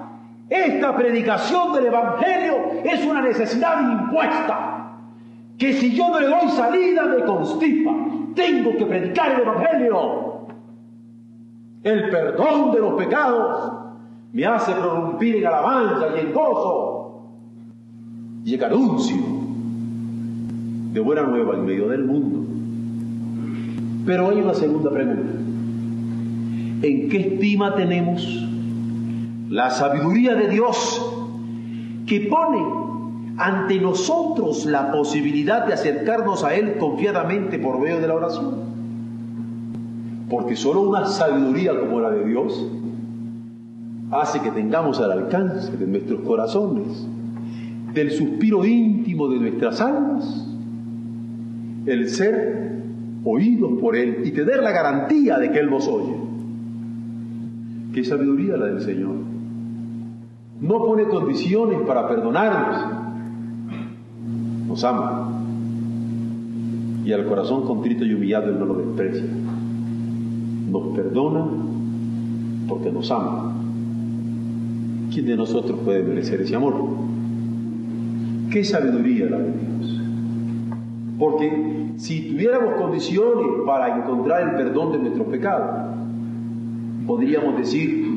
esta 0.55 0.97
predicación 0.97 1.73
del 1.73 1.87
Evangelio 1.87 2.55
es 2.85 3.05
una 3.05 3.21
necesidad 3.23 3.81
impuesta 3.81 4.93
que 5.59 5.73
si 5.73 5.97
yo 5.97 6.11
no 6.11 6.21
le 6.21 6.29
doy 6.29 6.49
salida 6.51 7.07
me 7.07 7.25
constipa. 7.25 7.93
Tengo 8.35 8.77
que 8.77 8.87
predicar 8.87 9.33
el 9.33 9.41
Evangelio. 9.41 10.47
El 11.83 12.09
perdón 12.09 12.73
de 12.73 12.81
los 12.81 12.95
pecados 12.95 13.73
me 14.33 14.47
hace 14.47 14.73
prorrumpir 14.73 15.37
en 15.37 15.47
alabanza 15.47 16.09
y 16.17 16.21
en 16.21 16.33
gozo 16.33 17.31
y 18.45 18.55
en 18.55 18.65
anuncio 18.65 19.17
de 20.93 21.01
buena 21.01 21.23
nueva 21.23 21.55
en 21.55 21.65
medio 21.65 21.89
del 21.89 22.05
mundo. 22.05 22.41
Pero 24.07 24.31
hay 24.31 24.41
una 24.41 24.55
segunda 24.55 24.91
pregunta. 24.91 25.33
¿En 26.83 27.09
qué 27.09 27.17
estima 27.19 27.75
tenemos 27.75 28.23
la 29.49 29.71
sabiduría 29.71 30.35
de 30.35 30.49
Dios 30.49 31.05
que 32.07 32.21
pone 32.21 32.63
ante 33.37 33.81
nosotros 33.81 34.65
la 34.67 34.93
posibilidad 34.93 35.67
de 35.67 35.75
acercarnos 35.75 36.45
a 36.45 36.55
Él 36.55 36.77
confiadamente 36.79 37.59
por 37.59 37.81
medio 37.81 38.01
de 38.01 38.07
la 38.07 38.15
oración. 38.15 38.55
Porque 40.29 40.57
solo 40.57 40.83
una 40.83 41.07
sabiduría 41.07 41.79
como 41.79 42.01
la 42.01 42.11
de 42.11 42.25
Dios 42.25 42.67
hace 44.11 44.41
que 44.41 44.51
tengamos 44.51 45.01
al 45.01 45.13
alcance 45.13 45.77
de 45.77 45.87
nuestros 45.87 46.21
corazones, 46.21 47.07
del 47.93 48.11
suspiro 48.13 48.65
íntimo 48.65 49.29
de 49.29 49.39
nuestras 49.39 49.81
almas, 49.81 50.49
el 51.87 52.09
ser 52.09 52.83
oídos 53.25 53.81
por 53.81 53.97
Él 53.97 54.23
y 54.25 54.31
tener 54.31 54.63
la 54.63 54.71
garantía 54.71 55.39
de 55.39 55.51
que 55.51 55.59
Él 55.59 55.71
nos 55.71 55.89
oye. 55.89 56.15
¿Qué 57.93 58.05
sabiduría 58.05 58.57
la 58.57 58.67
del 58.67 58.81
Señor? 58.81 59.34
No 60.65 60.79
pone 60.79 61.05
condiciones 61.05 61.83
para 61.87 62.09
perdonarnos, 62.09 62.87
nos 64.67 64.83
ama. 64.83 65.31
Y 67.05 67.13
al 67.13 67.27
corazón 67.27 67.67
contrito 67.67 68.03
y 68.07 68.15
humillado 68.15 68.49
Él 68.49 68.59
no 68.59 68.65
lo 68.65 68.75
desprecia. 68.77 69.27
Nos 70.71 70.97
perdona 70.97 71.45
porque 72.67 72.91
nos 72.91 73.11
ama. 73.11 73.53
¿Quién 75.13 75.27
de 75.27 75.37
nosotros 75.37 75.79
puede 75.85 76.03
merecer 76.03 76.41
ese 76.41 76.57
amor? 76.57 76.75
¿Qué 78.51 78.65
sabiduría 78.65 79.27
la 79.27 79.41
de 79.41 79.53
Dios? 79.53 80.01
Porque 81.19 81.93
si 81.99 82.31
tuviéramos 82.31 82.81
condiciones 82.81 83.49
para 83.67 83.99
encontrar 83.99 84.49
el 84.49 84.57
perdón 84.57 84.93
de 84.93 84.99
nuestros 85.01 85.27
pecados, 85.27 85.95
podríamos 87.07 87.59
decir, 87.59 88.14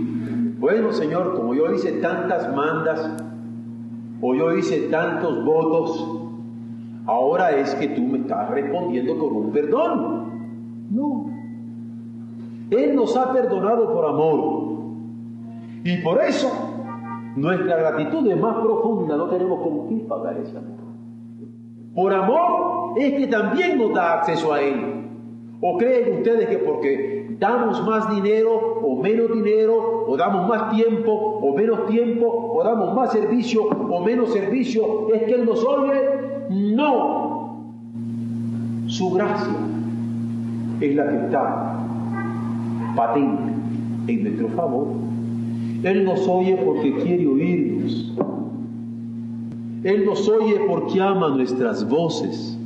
bueno 0.59 0.91
Señor, 0.91 1.35
como 1.35 1.53
yo 1.53 1.71
hice 1.73 1.93
tantas 1.93 2.53
mandas, 2.55 3.23
o 4.21 4.33
yo 4.33 4.53
hice 4.55 4.87
tantos 4.89 5.43
votos, 5.45 6.21
ahora 7.05 7.51
es 7.51 7.75
que 7.75 7.89
tú 7.89 8.01
me 8.01 8.19
estás 8.19 8.49
respondiendo 8.49 9.17
con 9.17 9.35
un 9.35 9.51
perdón. 9.51 10.87
No. 10.89 11.25
Él 12.71 12.95
nos 12.95 13.15
ha 13.15 13.31
perdonado 13.31 13.93
por 13.93 14.05
amor. 14.05 14.67
Y 15.83 15.97
por 15.97 16.21
eso 16.21 16.51
nuestra 17.35 17.77
gratitud 17.77 18.27
es 18.27 18.39
más 18.39 18.57
profunda, 18.57 19.15
no 19.15 19.27
tenemos 19.27 19.61
con 19.61 19.87
qué 19.87 19.95
pagar 20.05 20.37
ese 20.39 20.57
amor. 20.57 20.77
Por 21.95 22.13
amor 22.13 22.97
es 22.97 23.13
que 23.13 23.27
también 23.27 23.77
nos 23.77 23.93
da 23.93 24.15
acceso 24.15 24.53
a 24.53 24.61
Él. 24.61 25.05
¿O 25.61 25.77
creen 25.77 26.17
ustedes 26.17 26.47
que 26.49 26.57
porque 26.57 27.26
damos 27.39 27.85
más 27.85 28.09
dinero 28.09 28.79
o 28.83 29.01
menos 29.01 29.31
dinero, 29.31 30.05
o 30.07 30.17
damos 30.17 30.47
más 30.47 30.71
tiempo 30.71 31.11
o 31.11 31.55
menos 31.55 31.85
tiempo, 31.87 32.53
o 32.55 32.63
damos 32.63 32.95
más 32.95 33.11
servicio 33.11 33.65
o 33.65 33.99
menos 34.01 34.31
servicio, 34.31 35.13
es 35.13 35.23
que 35.23 35.33
Él 35.33 35.45
nos 35.45 35.63
oye? 35.63 35.93
No. 36.49 37.57
Su 38.87 39.11
gracia 39.11 39.53
es 40.79 40.95
la 40.95 41.09
que 41.09 41.15
está 41.25 41.77
patente 42.95 43.53
en 44.07 44.23
nuestro 44.23 44.49
favor. 44.49 44.87
Él 45.83 46.05
nos 46.05 46.27
oye 46.27 46.57
porque 46.65 46.95
quiere 46.95 47.27
oírnos. 47.27 48.13
Él 49.83 50.05
nos 50.05 50.27
oye 50.27 50.59
porque 50.67 50.99
ama 50.99 51.29
nuestras 51.29 51.87
voces. 51.87 52.57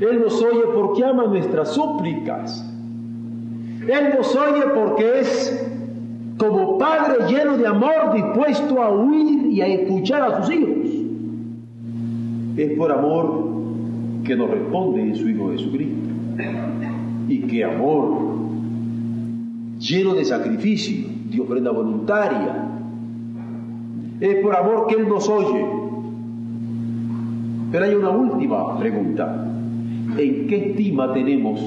Él 0.00 0.20
nos 0.20 0.40
oye 0.42 0.62
porque 0.74 1.04
ama 1.04 1.26
nuestras 1.26 1.72
súplicas. 1.72 2.71
Él 3.88 4.14
nos 4.16 4.34
oye 4.36 4.62
porque 4.74 5.20
es 5.20 5.68
como 6.38 6.78
Padre 6.78 7.26
lleno 7.28 7.56
de 7.56 7.66
amor, 7.66 8.14
dispuesto 8.14 8.82
a 8.82 8.90
oír 8.90 9.46
y 9.46 9.60
a 9.60 9.66
escuchar 9.66 10.22
a 10.22 10.42
sus 10.42 10.54
hijos. 10.54 10.88
Es 12.56 12.76
por 12.76 12.92
amor 12.92 13.52
que 14.24 14.36
nos 14.36 14.50
responde 14.50 15.02
en 15.02 15.16
su 15.16 15.28
Hijo 15.28 15.50
Jesucristo. 15.50 16.10
Y 17.28 17.40
qué 17.42 17.64
amor, 17.64 18.18
lleno 19.78 20.14
de 20.14 20.24
sacrificio, 20.24 21.06
de 21.30 21.40
ofrenda 21.40 21.70
voluntaria. 21.70 22.68
Es 24.20 24.36
por 24.36 24.54
amor 24.54 24.86
que 24.86 24.96
Él 24.96 25.08
nos 25.08 25.28
oye. 25.28 25.66
Pero 27.72 27.84
hay 27.84 27.94
una 27.94 28.10
última 28.10 28.78
pregunta. 28.78 29.48
¿En 30.16 30.46
qué 30.46 30.70
estima 30.70 31.12
tenemos 31.12 31.60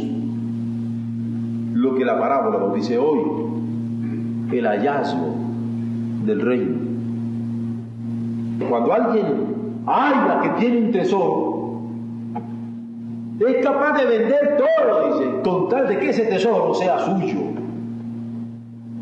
lo 1.86 1.96
que 1.96 2.04
la 2.04 2.20
parábola 2.20 2.58
nos 2.60 2.74
dice 2.74 2.98
hoy? 2.98 3.22
El 4.52 4.66
hallazgo 4.66 5.36
del 6.26 6.42
reino. 6.42 6.78
Cuando 8.68 8.94
alguien 8.94 9.26
haya 9.86 10.42
que 10.42 10.50
tiene 10.62 10.86
un 10.86 10.92
tesoro, 10.92 11.82
es 13.40 13.66
capaz 13.66 13.98
de 14.00 14.06
vender 14.06 14.58
todo, 14.58 15.14
dice, 15.14 15.42
con 15.44 15.70
tal 15.70 15.88
de 15.88 16.00
que 16.00 16.10
ese 16.10 16.26
tesoro 16.26 16.74
sea 16.74 17.00
suyo. 17.00 17.40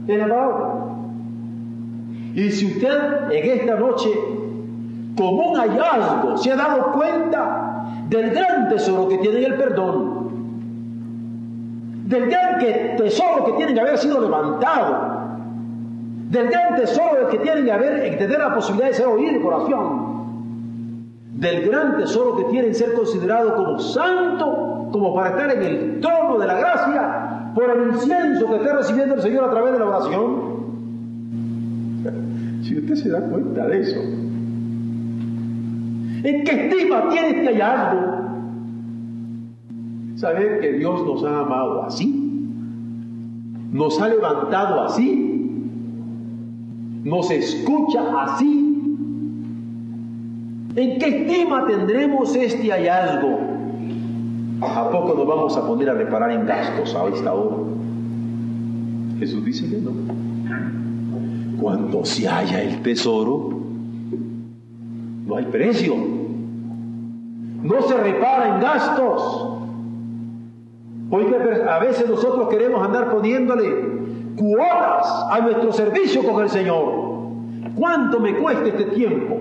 Es 0.08 0.18
la 0.18 0.28
palabra. 0.28 0.74
Y 2.36 2.50
si 2.52 2.66
usted 2.66 3.32
en 3.32 3.60
esta 3.60 3.76
noche, 3.76 4.10
como 5.16 5.52
un 5.52 5.56
hallazgo, 5.56 6.36
se 6.38 6.52
ha 6.52 6.56
dado 6.56 6.92
cuenta 6.94 7.86
del 8.10 8.32
gran 8.32 8.70
tesoro 8.70 9.08
que 9.08 9.20
tiene 9.20 9.46
el 9.46 9.56
perdón, 9.56 10.23
del 12.04 12.30
gran 12.30 12.60
tesoro 12.98 13.46
que 13.46 13.54
tiene 13.54 13.74
que 13.74 13.80
haber 13.80 13.98
sido 13.98 14.22
levantado, 14.22 15.24
del 16.30 16.48
gran 16.48 16.76
tesoro 16.76 17.28
que 17.30 17.38
tiene 17.40 17.64
que 17.64 17.72
haber, 17.72 18.12
que 18.12 18.18
tener 18.18 18.40
la 18.40 18.54
posibilidad 18.54 18.90
de 18.90 18.94
ser 18.96 19.08
oído 19.08 19.32
en 19.32 19.46
oración, 19.46 20.14
del 21.36 21.68
gran 21.68 21.98
tesoro 21.98 22.38
que 22.38 22.44
tienen 22.46 22.76
ser 22.76 22.94
considerado 22.94 23.56
como 23.56 23.80
santo, 23.80 24.90
como 24.92 25.16
para 25.16 25.30
estar 25.30 25.52
en 25.52 25.64
el 25.64 26.00
trono 26.00 26.40
de 26.40 26.48
la 26.48 26.56
gracia, 26.56 27.52
por 27.56 27.70
el 27.70 27.94
incienso 27.94 28.48
que 28.48 28.56
está 28.56 28.78
recibiendo 28.78 29.16
el 29.16 29.22
Señor 29.22 29.46
a 29.46 29.52
través 29.52 29.74
de 29.74 29.80
la 29.80 29.86
oración. 29.86 30.54
Si 32.64 32.78
usted 32.78 32.96
se 32.96 33.10
da 33.10 33.20
cuenta 33.20 33.68
de 33.68 33.82
eso, 33.82 34.00
¿En 36.24 36.44
qué 36.46 36.52
estima 36.52 37.10
tiene 37.10 37.40
este 37.40 37.48
hallazgo? 37.48 38.33
Saber 40.24 40.62
que 40.62 40.72
Dios 40.72 41.06
nos 41.06 41.22
ha 41.26 41.42
amado 41.42 41.84
así, 41.84 42.48
nos 43.74 44.00
ha 44.00 44.08
levantado 44.08 44.84
así, 44.84 45.60
nos 47.04 47.30
escucha 47.30 48.00
así. 48.22 48.88
¿En 50.78 50.98
qué 50.98 51.08
estima 51.10 51.68
tendremos 51.68 52.34
este 52.38 52.70
hallazgo? 52.72 53.38
¿A 54.62 54.90
poco 54.92 55.14
nos 55.14 55.28
vamos 55.28 55.58
a 55.58 55.68
poner 55.68 55.90
a 55.90 55.94
reparar 55.94 56.32
en 56.32 56.46
gastos 56.46 56.96
a 56.96 57.06
esta 57.10 57.34
hora? 57.34 57.58
Jesús 59.20 59.44
dice 59.44 59.70
que 59.70 59.76
no. 59.76 59.92
Cuando 61.62 62.06
se 62.06 62.30
halla 62.30 62.62
el 62.62 62.82
tesoro, 62.82 63.50
no 65.28 65.36
hay 65.36 65.46
precio. 65.48 65.96
No 67.62 67.82
se 67.82 67.98
repara 67.98 68.56
en 68.56 68.62
gastos. 68.62 69.53
Porque 71.14 71.36
a 71.70 71.78
veces 71.78 72.10
nosotros 72.10 72.50
queremos 72.50 72.84
andar 72.84 73.12
poniéndole 73.12 73.72
cuotas 74.36 75.28
a 75.30 75.42
nuestro 75.42 75.72
servicio 75.72 76.24
con 76.24 76.42
el 76.42 76.50
Señor. 76.50 76.86
¿Cuánto 77.76 78.20
me 78.20 78.36
cuesta 78.36 78.70
este 78.70 78.86
tiempo? 78.86 79.38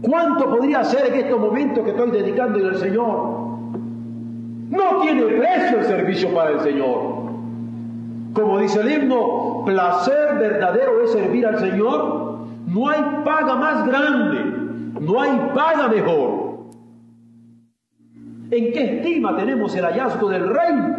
¿Cuánto 0.00 0.46
podría 0.46 0.82
ser 0.82 1.12
en 1.12 1.20
estos 1.20 1.38
momentos 1.38 1.84
que 1.84 1.90
estoy 1.90 2.10
dedicando 2.10 2.66
al 2.66 2.76
Señor? 2.76 3.06
No 4.70 5.00
tiene 5.02 5.22
precio 5.24 5.80
el 5.80 5.84
servicio 5.84 6.32
para 6.34 6.52
el 6.52 6.60
Señor. 6.60 7.26
Como 8.32 8.58
dice 8.60 8.80
el 8.80 8.92
himno, 8.92 9.62
placer 9.66 10.38
verdadero 10.38 11.02
es 11.04 11.12
servir 11.12 11.46
al 11.46 11.58
Señor 11.58 12.26
no 12.66 12.88
hay 12.88 13.02
paga 13.24 13.54
más 13.54 13.86
grande, 13.86 14.38
no 15.00 15.20
hay 15.20 15.50
paga 15.54 15.88
mejor. 15.88 16.45
¿En 18.50 18.72
qué 18.72 18.96
estima 18.96 19.36
tenemos 19.36 19.74
el 19.74 19.84
hallazgo 19.84 20.28
del 20.28 20.48
reino? 20.48 20.96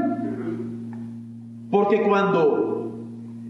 Porque 1.72 2.02
cuando 2.02 2.92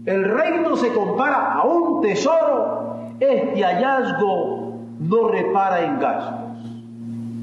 el 0.06 0.24
reino 0.24 0.76
se 0.76 0.92
compara 0.92 1.52
a 1.52 1.64
un 1.64 2.00
tesoro, 2.00 3.14
este 3.20 3.62
hallazgo 3.62 4.78
no 5.00 5.28
repara 5.28 5.84
en 5.84 5.98
gastos, 5.98 6.82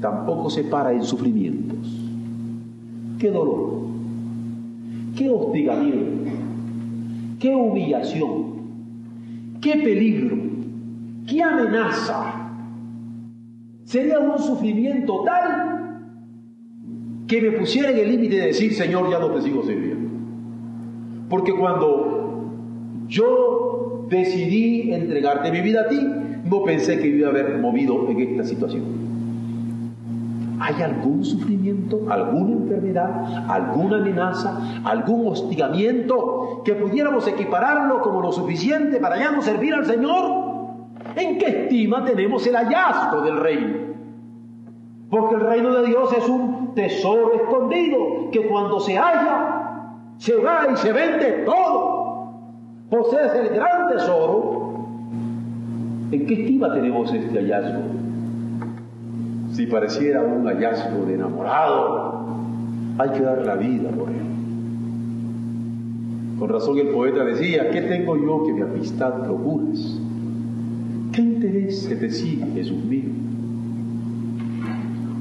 tampoco 0.00 0.50
se 0.50 0.64
para 0.64 0.92
en 0.92 1.02
sufrimientos. 1.02 1.78
Qué 3.18 3.30
dolor, 3.30 3.80
qué 5.16 5.30
hostigamiento, 5.30 6.30
qué 7.38 7.54
humillación, 7.54 8.44
qué 9.60 9.76
peligro 9.76 10.46
qué 11.26 11.42
amenaza. 11.42 12.50
Sería 13.84 14.18
un 14.18 14.38
sufrimiento 14.38 15.22
tal 15.24 15.75
que 17.26 17.42
me 17.42 17.52
pusiera 17.52 17.90
en 17.90 17.98
el 17.98 18.10
límite 18.10 18.36
de 18.36 18.46
decir, 18.46 18.74
Señor, 18.74 19.10
ya 19.10 19.18
no 19.18 19.30
te 19.30 19.42
sigo 19.42 19.62
sirviendo. 19.62 20.10
Porque 21.28 21.52
cuando 21.52 22.52
yo 23.08 24.06
decidí 24.08 24.92
entregarte 24.92 25.50
mi 25.50 25.60
vida 25.60 25.82
a 25.82 25.88
ti, 25.88 25.98
no 26.44 26.62
pensé 26.62 26.98
que 26.98 27.08
iba 27.08 27.28
a 27.28 27.30
haber 27.30 27.58
movido 27.58 28.08
en 28.08 28.20
esta 28.20 28.44
situación. 28.44 29.06
¿Hay 30.58 30.80
algún 30.82 31.24
sufrimiento, 31.24 32.06
alguna 32.08 32.52
enfermedad, 32.52 33.44
alguna 33.48 33.98
amenaza, 33.98 34.80
algún 34.84 35.26
hostigamiento 35.26 36.62
que 36.64 36.74
pudiéramos 36.74 37.26
equipararlo 37.28 38.00
como 38.00 38.22
lo 38.22 38.32
suficiente 38.32 38.98
para 38.98 39.18
ya 39.18 39.32
no 39.32 39.42
servir 39.42 39.74
al 39.74 39.84
Señor? 39.84 40.46
¿En 41.14 41.38
qué 41.38 41.46
estima 41.46 42.04
tenemos 42.04 42.46
el 42.46 42.56
hallazgo 42.56 43.22
del 43.22 43.38
reino? 43.38 43.76
Porque 45.10 45.34
el 45.34 45.40
reino 45.42 45.74
de 45.74 45.86
Dios 45.86 46.12
es 46.16 46.28
un 46.28 46.55
tesoro 46.76 47.32
escondido 47.34 48.30
que 48.30 48.46
cuando 48.46 48.78
se 48.78 48.96
halla, 48.96 50.12
se 50.18 50.36
va 50.36 50.68
y 50.72 50.76
se 50.76 50.92
vende 50.92 51.42
todo. 51.44 52.30
Posees 52.88 53.34
el 53.34 53.48
gran 53.48 53.88
tesoro. 53.88 54.86
¿En 56.12 56.26
qué 56.26 56.34
estima 56.34 56.72
tenemos 56.72 57.12
este 57.12 57.36
hallazgo? 57.36 57.82
Si 59.52 59.66
pareciera 59.66 60.22
un 60.22 60.46
hallazgo 60.46 61.04
de 61.06 61.14
enamorado, 61.14 62.26
hay 62.98 63.10
que 63.10 63.20
dar 63.22 63.44
la 63.44 63.56
vida 63.56 63.90
por 63.90 64.08
él. 64.10 64.26
Con 66.38 66.50
razón 66.50 66.78
el 66.78 66.88
poeta 66.88 67.24
decía, 67.24 67.70
¿qué 67.70 67.80
tengo 67.82 68.16
yo 68.16 68.44
que 68.44 68.52
mi 68.52 68.60
amistad 68.60 69.22
procuras? 69.24 69.98
¿Qué 71.12 71.22
interés 71.22 71.84
se 71.84 71.96
te 71.96 72.10
sigue, 72.10 72.44
Jesús 72.54 72.84
mío? 72.84 73.25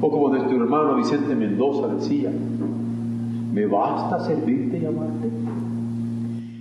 O 0.06 0.12
como 0.12 0.30
nuestro 0.30 0.56
hermano 0.56 0.98
Vicente 0.98 1.34
Mendoza 1.34 1.88
decía, 1.88 2.30
¿me 3.52 3.66
basta 3.66 4.20
servirte 4.20 4.78
y 4.78 4.86
amarte? 4.86 5.32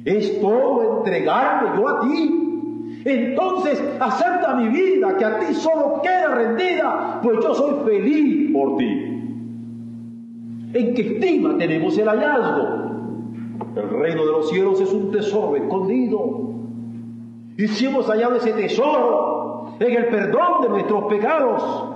Es 0.06 0.40
todo 0.40 0.96
entregarme 0.96 1.78
yo 1.78 1.88
a 1.90 2.00
ti. 2.00 3.02
Entonces 3.04 3.84
acepta 4.00 4.54
mi 4.54 4.68
vida, 4.68 5.18
que 5.18 5.26
a 5.26 5.40
ti 5.40 5.52
solo 5.52 6.00
queda 6.02 6.34
rendida, 6.34 7.20
pues 7.22 7.36
yo 7.42 7.54
soy 7.54 7.84
feliz 7.84 8.50
por 8.50 8.78
ti. 8.78 8.86
¿En 10.72 10.94
qué 10.94 11.02
estima 11.02 11.58
tenemos 11.58 11.98
el 11.98 12.08
hallazgo? 12.08 12.62
El 13.76 13.90
reino 13.90 14.24
de 14.24 14.32
los 14.32 14.48
cielos 14.48 14.80
es 14.80 14.90
un 14.90 15.10
tesoro 15.10 15.54
escondido. 15.56 16.48
Y 17.58 17.68
si 17.68 17.84
hemos 17.84 18.06
hallado 18.06 18.36
ese 18.36 18.54
tesoro 18.54 19.76
en 19.78 19.96
el 19.96 20.06
perdón 20.06 20.62
de 20.62 20.68
nuestros 20.70 21.04
pecados, 21.10 21.93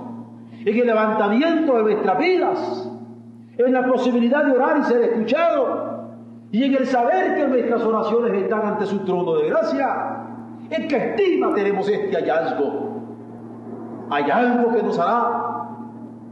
en 0.65 0.77
el 0.77 0.87
levantamiento 0.87 1.75
de 1.77 1.83
nuestras 1.83 2.17
vidas, 2.17 2.91
en 3.57 3.73
la 3.73 3.85
posibilidad 3.85 4.45
de 4.45 4.51
orar 4.51 4.79
y 4.79 4.83
ser 4.83 5.01
escuchado, 5.03 5.89
y 6.51 6.63
en 6.63 6.75
el 6.75 6.87
saber 6.87 7.35
que 7.35 7.47
nuestras 7.47 7.83
oraciones 7.83 8.33
están 8.33 8.65
ante 8.65 8.85
su 8.85 8.99
trono 8.99 9.35
de 9.37 9.49
gracia, 9.49 9.87
¿en 10.69 10.87
qué 10.87 10.97
estima 10.97 11.53
tenemos 11.53 11.87
este 11.87 12.15
hallazgo? 12.15 12.89
¿Hay 14.09 14.29
algo 14.29 14.73
que 14.73 14.81
nos 14.81 14.97
hará 14.97 15.67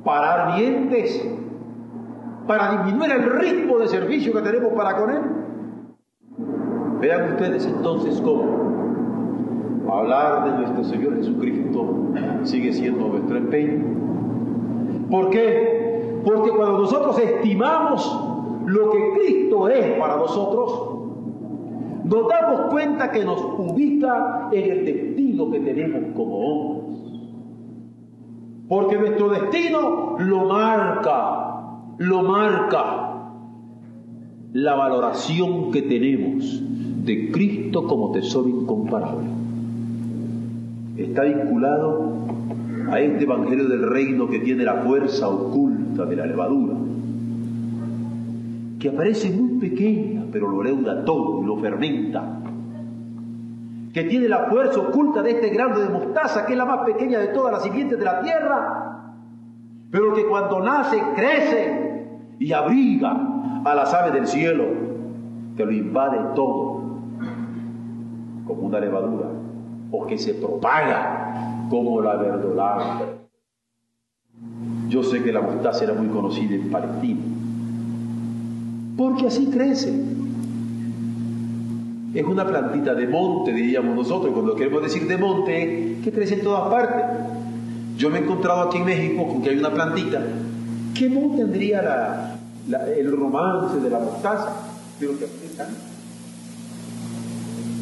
parar 0.03 0.55
dientes 0.55 1.29
para 2.47 2.71
disminuir 2.71 3.11
el 3.11 3.39
ritmo 3.39 3.77
de 3.77 3.87
servicio 3.87 4.33
que 4.33 4.41
tenemos 4.41 4.73
para 4.73 4.97
con 4.97 5.11
Él? 5.11 5.21
Vean 6.99 7.33
ustedes 7.33 7.67
entonces 7.67 8.19
cómo 8.21 8.67
hablar 9.91 10.45
de 10.45 10.57
nuestro 10.57 10.83
Señor 10.83 11.15
Jesucristo 11.17 12.11
sigue 12.43 12.73
siendo 12.73 13.07
nuestro 13.07 13.37
empeño. 13.37 13.96
¿Por 15.09 15.29
qué? 15.29 16.21
Porque 16.23 16.49
cuando 16.51 16.79
nosotros 16.79 17.17
estimamos 17.19 18.19
lo 18.65 18.89
que 18.91 19.13
Cristo 19.13 19.69
es 19.69 19.97
para 19.97 20.17
nosotros, 20.17 20.97
nos 22.03 22.27
damos 22.27 22.61
cuenta 22.69 23.11
que 23.11 23.23
nos 23.23 23.41
ubica 23.57 24.49
en 24.51 24.71
el 24.71 24.85
destino 24.85 25.49
que 25.49 25.59
tenemos 25.59 26.13
como 26.15 26.37
hombres. 26.37 26.99
Porque 28.67 28.97
nuestro 28.97 29.29
destino 29.29 30.17
lo 30.19 30.45
marca, 30.45 31.69
lo 31.97 32.23
marca 32.23 33.07
la 34.53 34.75
valoración 34.75 35.71
que 35.71 35.83
tenemos 35.83 36.61
de 37.05 37.31
Cristo 37.31 37.87
como 37.87 38.11
tesoro 38.11 38.49
incomparable. 38.49 39.27
Está 40.97 41.23
vinculado 41.23 42.11
a 42.89 42.99
este 42.99 43.23
Evangelio 43.23 43.67
del 43.67 43.89
Reino 43.89 44.27
que 44.27 44.39
tiene 44.39 44.63
la 44.63 44.75
fuerza 44.75 45.27
oculta 45.27 46.05
de 46.05 46.15
la 46.15 46.25
levadura, 46.25 46.75
que 48.79 48.89
aparece 48.89 49.29
muy 49.31 49.59
pequeña, 49.59 50.25
pero 50.31 50.49
lo 50.49 50.63
leuda 50.63 51.03
todo 51.03 51.41
y 51.43 51.45
lo 51.45 51.57
fermenta, 51.57 52.39
que 53.93 54.03
tiene 54.03 54.29
la 54.29 54.45
fuerza 54.45 54.79
oculta 54.79 55.21
de 55.21 55.31
este 55.31 55.49
grano 55.49 55.79
de 55.79 55.89
mostaza, 55.89 56.45
que 56.45 56.53
es 56.53 56.57
la 56.57 56.65
más 56.65 56.85
pequeña 56.85 57.19
de 57.19 57.27
todas 57.29 57.53
las 57.53 57.63
simientes 57.63 57.97
de 57.97 58.05
la 58.05 58.21
tierra, 58.21 59.13
pero 59.91 60.13
que 60.13 60.25
cuando 60.25 60.59
nace 60.59 61.01
crece 61.15 62.07
y 62.39 62.53
abriga 62.53 63.61
a 63.65 63.75
las 63.75 63.93
aves 63.93 64.13
del 64.13 64.27
cielo, 64.27 64.65
que 65.55 65.65
lo 65.65 65.71
invade 65.71 66.19
todo, 66.35 66.83
como 68.45 68.61
una 68.61 68.79
levadura, 68.79 69.27
o 69.91 70.05
que 70.05 70.17
se 70.17 70.35
propaga 70.35 71.56
como 71.69 72.01
la 72.01 72.15
verdolaga. 72.15 73.01
Yo 74.89 75.03
sé 75.03 75.23
que 75.23 75.31
la 75.33 75.41
mostaza 75.41 75.83
era 75.83 75.93
muy 75.93 76.07
conocida 76.07 76.55
en 76.55 76.69
Palestina, 76.69 77.21
porque 78.95 79.27
así 79.27 79.47
crece 79.47 80.17
es 82.13 82.23
una 82.23 82.47
plantita 82.47 82.95
de 82.95 83.05
monte, 83.07 83.51
diríamos 83.51 83.95
nosotros, 83.95 84.33
cuando 84.33 84.55
queremos 84.55 84.81
decir 84.81 85.07
de 85.07 85.17
monte, 85.17 85.97
que 86.03 86.11
crece 86.11 86.35
en 86.35 86.41
todas 86.41 86.69
partes. 86.69 87.05
Yo 87.97 88.09
me 88.09 88.19
he 88.19 88.21
encontrado 88.23 88.61
aquí 88.61 88.77
en 88.77 88.85
México 88.85 89.27
con 89.27 89.41
que 89.41 89.49
hay 89.49 89.57
una 89.57 89.73
plantita 89.73 90.23
que 90.95 91.09
no 91.09 91.35
tendría 91.35 92.39
el 92.97 93.11
romance 93.11 93.79
de 93.79 93.89
la 93.89 93.99
mostaza, 93.99 94.53
pero 94.99 95.17
que 95.19 95.25
está. 95.25 95.67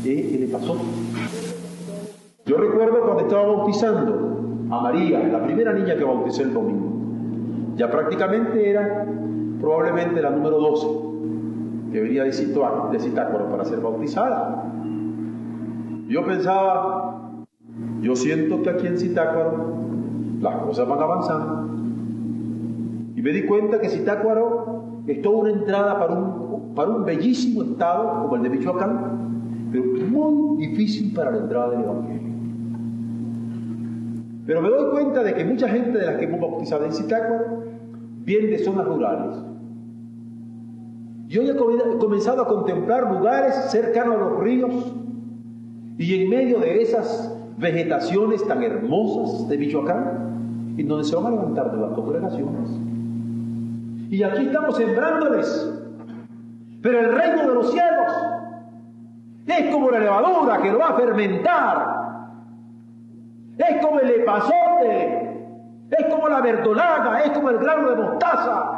¿Qué 0.04 0.38
le 0.40 0.48
pasó? 0.48 0.76
Yo 2.46 2.58
recuerdo 2.58 3.02
cuando 3.02 3.24
estaba 3.24 3.48
bautizando 3.48 4.68
a 4.70 4.80
María, 4.80 5.28
la 5.28 5.44
primera 5.44 5.74
niña 5.74 5.96
que 5.96 6.04
bauticé 6.04 6.44
el 6.44 6.54
domingo. 6.54 6.92
Ya 7.76 7.90
prácticamente 7.90 8.70
era 8.70 9.04
probablemente 9.60 10.22
la 10.22 10.30
número 10.30 10.60
12 10.60 10.88
que 11.92 12.02
venía 12.02 12.24
de, 12.24 12.32
Citácuaro 12.34 13.50
para 13.50 13.66
ser 13.66 13.80
bautizada. 13.80 14.64
Yo 16.08 16.24
pensaba, 16.24 17.46
yo 18.02 18.16
siento 18.16 18.62
que 18.62 18.70
aquí 18.70 18.86
en 18.86 19.00
Citácuaro 19.00 19.74
las 20.40 20.58
cosas 20.58 20.88
van 20.88 21.00
avanzando. 21.00 21.74
Y 23.16 23.22
me 23.24 23.32
di 23.32 23.48
cuenta 23.48 23.80
que 23.80 23.90
Citácuaro 23.90 24.84
es 25.08 25.20
toda 25.24 25.38
una 25.38 25.52
entrada 25.52 25.98
para 25.98 26.14
un, 26.14 26.76
para 26.76 26.92
un 26.92 27.06
bellísimo 27.06 27.64
estado 27.64 28.22
como 28.22 28.36
el 28.36 28.44
de 28.44 28.50
Michoacán, 28.50 29.70
pero 29.72 29.84
muy 30.12 30.68
difícil 30.68 31.12
para 31.12 31.32
la 31.32 31.38
entrada 31.38 31.70
del 31.72 31.82
Evangelio. 31.82 32.25
Pero 34.46 34.62
me 34.62 34.70
doy 34.70 34.92
cuenta 34.92 35.24
de 35.24 35.34
que 35.34 35.44
mucha 35.44 35.68
gente 35.68 35.98
de 35.98 36.06
las 36.06 36.18
que 36.18 36.26
hemos 36.26 36.40
bautizado 36.40 36.86
en 36.86 36.94
Citácuaro 36.94 37.64
viene 38.24 38.48
de 38.48 38.60
zonas 38.60 38.86
rurales 38.86 39.38
yo 41.28 41.42
he 41.42 41.56
comenzado 41.98 42.44
a 42.44 42.48
contemplar 42.48 43.12
lugares 43.12 43.56
cercanos 43.72 44.16
a 44.16 44.20
los 44.20 44.40
ríos 44.40 44.94
y 45.98 46.22
en 46.22 46.30
medio 46.30 46.60
de 46.60 46.82
esas 46.82 47.36
vegetaciones 47.58 48.46
tan 48.48 48.62
hermosas 48.62 49.48
de 49.50 49.58
Michoacán, 49.58 50.76
en 50.78 50.88
donde 50.88 51.04
se 51.04 51.16
van 51.16 51.28
a 51.28 51.30
levantar 51.32 51.72
de 51.72 51.82
las 51.82 51.92
congregaciones. 51.94 52.70
Y 54.10 54.22
aquí 54.22 54.46
estamos 54.46 54.78
sembrándoles. 54.78 55.72
Pero 56.82 57.00
el 57.00 57.16
reino 57.16 57.50
de 57.50 57.56
los 57.56 57.72
cielos 57.72 58.12
es 59.48 59.74
como 59.74 59.90
la 59.90 60.00
levadura 60.00 60.62
que 60.62 60.72
lo 60.72 60.78
va 60.78 60.90
a 60.90 60.96
fermentar. 60.96 62.05
Es 63.58 63.86
como 63.86 64.00
el 64.00 64.10
epazote. 64.10 65.32
Es 65.92 66.06
como 66.08 66.30
la 66.30 66.42
verdolaga. 66.42 67.24
Es 67.24 67.32
como 67.32 67.50
el 67.50 67.58
grano 67.58 67.90
de 67.90 67.96
mostaza. 67.96 68.76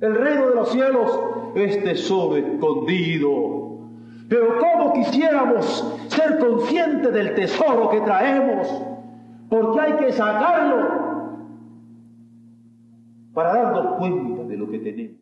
El 0.00 0.14
reino 0.16 0.48
de 0.48 0.54
los 0.54 0.68
cielos 0.70 1.20
es 1.54 1.82
tesoro 1.82 2.36
escondido. 2.36 3.64
Pero 4.28 4.58
¿cómo 4.58 4.92
quisiéramos 4.92 5.98
ser 6.08 6.38
conscientes 6.38 7.12
del 7.12 7.34
tesoro 7.34 7.90
que 7.90 8.00
traemos? 8.00 8.82
Porque 9.48 9.80
hay 9.80 9.92
que 9.94 10.12
sacarlo 10.12 11.04
para 13.32 13.54
darnos 13.54 13.96
cuenta 13.98 14.44
de 14.44 14.56
lo 14.56 14.68
que 14.68 14.78
tenemos. 14.78 15.20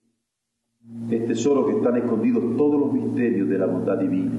Es 1.11 1.27
tesoro 1.27 1.67
que 1.67 1.73
están 1.73 1.97
escondidos 1.97 2.43
todos 2.57 2.81
los 2.81 2.93
misterios 2.93 3.49
de 3.49 3.59
la 3.59 3.67
bondad 3.67 3.99
divina. 3.99 4.33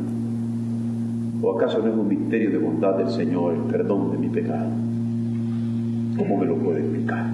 ¿O 1.46 1.52
acaso 1.52 1.80
no 1.80 1.90
es 1.90 1.94
un 1.94 2.08
misterio 2.08 2.52
de 2.52 2.58
bondad 2.58 2.96
del 2.96 3.10
Señor 3.10 3.54
el 3.54 3.64
perdón 3.64 4.14
de 4.14 4.18
mi 4.18 4.30
pecado? 4.30 4.70
¿Cómo 6.18 6.38
me 6.38 6.46
lo 6.46 6.56
puede 6.56 6.80
explicar? 6.80 7.26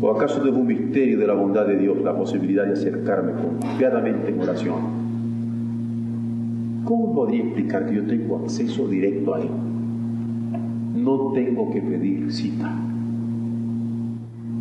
¿O 0.00 0.10
acaso 0.10 0.42
debo 0.42 0.56
un 0.56 0.68
misterio 0.68 1.18
de 1.18 1.26
la 1.26 1.34
bondad 1.34 1.66
de 1.66 1.76
Dios 1.76 2.00
la 2.02 2.16
posibilidad 2.16 2.64
de 2.64 2.72
acercarme 2.72 3.32
confiadamente 3.32 4.30
en 4.30 4.40
oración? 4.40 4.76
¿Cómo 6.84 7.14
podría 7.14 7.42
explicar 7.42 7.84
que 7.84 7.96
yo 7.96 8.06
tengo 8.06 8.38
acceso 8.38 8.88
directo 8.88 9.34
a 9.34 9.42
Él? 9.42 9.50
No 10.94 11.32
tengo 11.32 11.70
que 11.70 11.82
pedir 11.82 12.32
cita. 12.32 12.74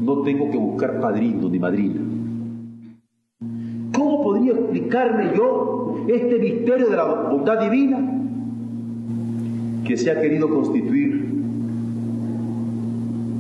No 0.01 0.21
tengo 0.23 0.51
que 0.51 0.57
buscar 0.57 0.99
padrino 0.99 1.47
ni 1.47 1.59
madrina. 1.59 2.06
¿Cómo 4.67 4.87
podría 4.87 4.89
explicarme 4.89 5.31
yo 5.35 6.05
este 6.07 6.39
misterio 6.39 6.89
de 6.89 6.97
la 6.97 7.03
bondad 7.03 7.59
divina 7.59 7.99
que 9.85 9.97
se 9.97 10.11
ha 10.11 10.21
querido 10.21 10.49
constituir? 10.49 11.25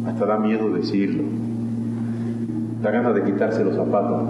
Hasta 0.07 0.25
da 0.25 0.39
miedo 0.39 0.69
decirlo 0.73 1.23
da 2.81 2.91
ganas 2.91 3.15
de 3.15 3.23
quitarse 3.23 3.63
los 3.63 3.75
zapatos 3.75 4.21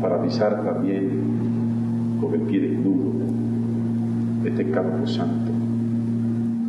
para 0.00 0.22
pisar 0.22 0.62
también 0.64 2.18
con 2.20 2.34
el 2.34 2.40
pie 2.42 2.60
desnudo 2.60 3.12
este 4.44 4.70
campo 4.70 5.06
santo. 5.06 5.50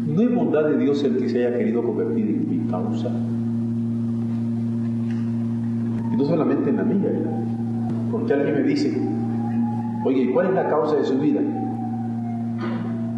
No 0.08 0.22
es 0.22 0.34
bondad 0.34 0.66
de 0.66 0.78
Dios 0.78 1.04
el 1.04 1.18
que 1.18 1.28
se 1.28 1.46
haya 1.46 1.58
querido 1.58 1.84
convertir 1.84 2.26
en 2.28 2.50
mi 2.50 2.70
causa. 2.70 3.10
Y 6.14 6.16
no 6.16 6.26
solamente 6.26 6.70
en 6.70 6.78
la 6.78 6.84
mía, 6.84 7.10
porque 8.14 8.32
alguien 8.32 8.54
me 8.54 8.62
dice, 8.62 8.96
oye, 10.06 10.22
¿y 10.22 10.32
cuál 10.32 10.50
es 10.50 10.54
la 10.54 10.70
causa 10.70 10.98
de 10.98 11.04
su 11.04 11.18
vida? 11.18 11.42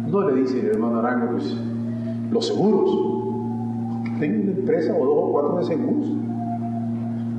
No 0.08 0.30
le 0.30 0.40
dice 0.40 0.58
el 0.58 0.66
hermano 0.68 1.00
Arango, 1.00 1.32
pues 1.32 1.54
los 2.32 2.46
seguros. 2.46 2.90
Tengo 4.18 4.42
una 4.44 4.52
empresa 4.52 4.94
o 4.94 5.04
dos 5.04 5.16
o 5.18 5.32
cuatro 5.32 5.58
de 5.58 5.64
seguros. 5.64 6.06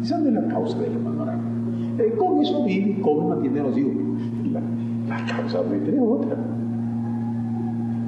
Esa 0.04 0.20
no 0.20 0.30
la 0.30 0.48
causa 0.50 0.78
del 0.78 0.94
hermano 0.94 1.26
eh, 1.98 2.14
con 2.16 2.40
eso 2.40 2.64
vive, 2.64 3.02
come, 3.02 3.30
mantiene 3.30 3.60
a 3.60 3.64
los 3.64 3.76
hijos. 3.76 3.94
La, 4.52 4.62
causa 5.26 5.64
de 5.64 5.78
es 5.78 6.00
otra. 6.00 6.38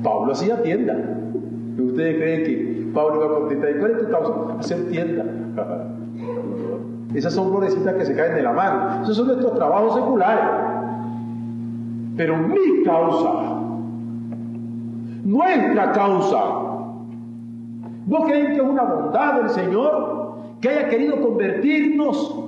Pablo 0.04 0.32
hacía 0.32 0.62
tienda. 0.62 0.95
Ustedes 1.76 2.18
creen 2.18 2.43
que 2.43 2.91
Pablo 2.93 3.16
iba 3.16 3.26
a 3.26 3.39
contestar, 3.39 3.80
¿cuál 3.80 3.91
es 3.93 3.97
tu 3.97 4.12
causa? 4.12 4.60
Hacer 4.60 4.89
tienda. 4.91 5.26
Esas 7.14 7.34
son 7.34 7.49
florecitas 7.49 7.95
que 7.95 8.05
se 8.05 8.16
caen 8.16 8.36
de 8.36 8.43
la 8.43 8.53
mano. 8.53 9.03
Esos 9.03 9.18
son 9.18 9.28
nuestros 9.28 9.55
trabajos 9.55 9.95
seculares. 9.95 10.43
Pero 12.16 12.38
mi 12.38 12.84
causa, 12.84 13.62
nuestra 15.24 15.91
causa, 15.93 16.43
¿no 18.05 18.20
creen 18.26 18.47
que 18.47 18.55
es 18.55 18.62
una 18.62 18.84
bondad 18.84 19.41
del 19.41 19.49
Señor 19.49 20.34
que 20.62 20.70
haya 20.70 20.89
querido 20.89 21.22
convertirnos 21.22 22.45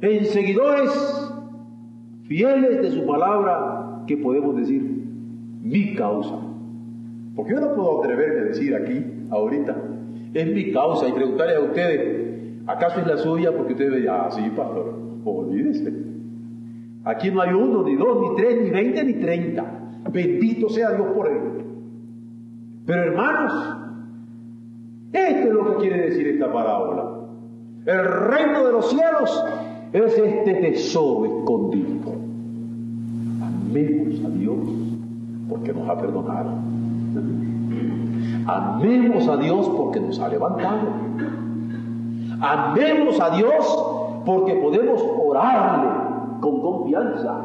en 0.00 0.24
seguidores 0.26 1.32
fieles 2.26 2.82
de 2.82 2.90
su 2.90 3.06
palabra 3.06 4.02
que 4.06 4.16
podemos 4.16 4.56
decir 4.56 4.82
mi 5.62 5.94
causa? 5.94 6.34
Porque 7.34 7.52
yo 7.54 7.60
no 7.60 7.74
puedo 7.74 8.02
atreverme 8.02 8.40
a 8.40 8.44
decir 8.44 8.74
aquí, 8.74 9.26
ahorita, 9.30 9.76
es 10.34 10.46
mi 10.52 10.72
causa 10.72 11.08
y 11.08 11.12
preguntarle 11.12 11.56
a 11.56 11.60
ustedes, 11.60 12.21
¿acaso 12.66 13.00
es 13.00 13.06
la 13.06 13.16
suya? 13.16 13.52
Porque 13.56 13.72
ustedes 13.72 13.92
ven, 13.92 14.06
ah, 14.10 14.28
sí, 14.30 14.42
pastor, 14.56 14.94
olvídese. 15.24 15.92
Aquí 17.04 17.30
no 17.30 17.40
hay 17.40 17.52
uno, 17.52 17.82
ni 17.82 17.96
dos, 17.96 18.20
ni 18.20 18.36
tres, 18.36 18.62
ni 18.62 18.70
veinte, 18.70 19.04
ni 19.04 19.14
treinta. 19.14 19.64
Bendito 20.10 20.68
sea 20.68 20.92
Dios 20.92 21.08
por 21.14 21.28
él. 21.28 21.64
Pero 22.86 23.02
hermanos, 23.02 23.52
esto 25.12 25.48
es 25.48 25.54
lo 25.54 25.70
que 25.70 25.76
quiere 25.82 26.10
decir 26.10 26.26
esta 26.28 26.52
parábola. 26.52 27.22
El 27.84 28.04
reino 28.04 28.66
de 28.66 28.72
los 28.72 28.90
cielos 28.90 29.44
es 29.92 30.18
este 30.18 30.54
tesoro 30.54 31.26
escondido. 31.26 32.14
Amemos 33.42 34.24
a 34.24 34.28
Dios 34.30 34.58
porque 35.48 35.72
nos 35.72 35.88
ha 35.88 35.98
perdonado. 35.98 36.50
Amemos 38.46 39.28
a 39.28 39.36
Dios 39.36 39.68
porque 39.76 40.00
nos 40.00 40.18
ha 40.20 40.28
levantado. 40.28 40.88
Amemos 42.42 43.20
a 43.20 43.36
Dios 43.36 44.20
porque 44.26 44.54
podemos 44.54 45.00
orarle 45.24 45.90
con 46.40 46.60
confianza. 46.60 47.40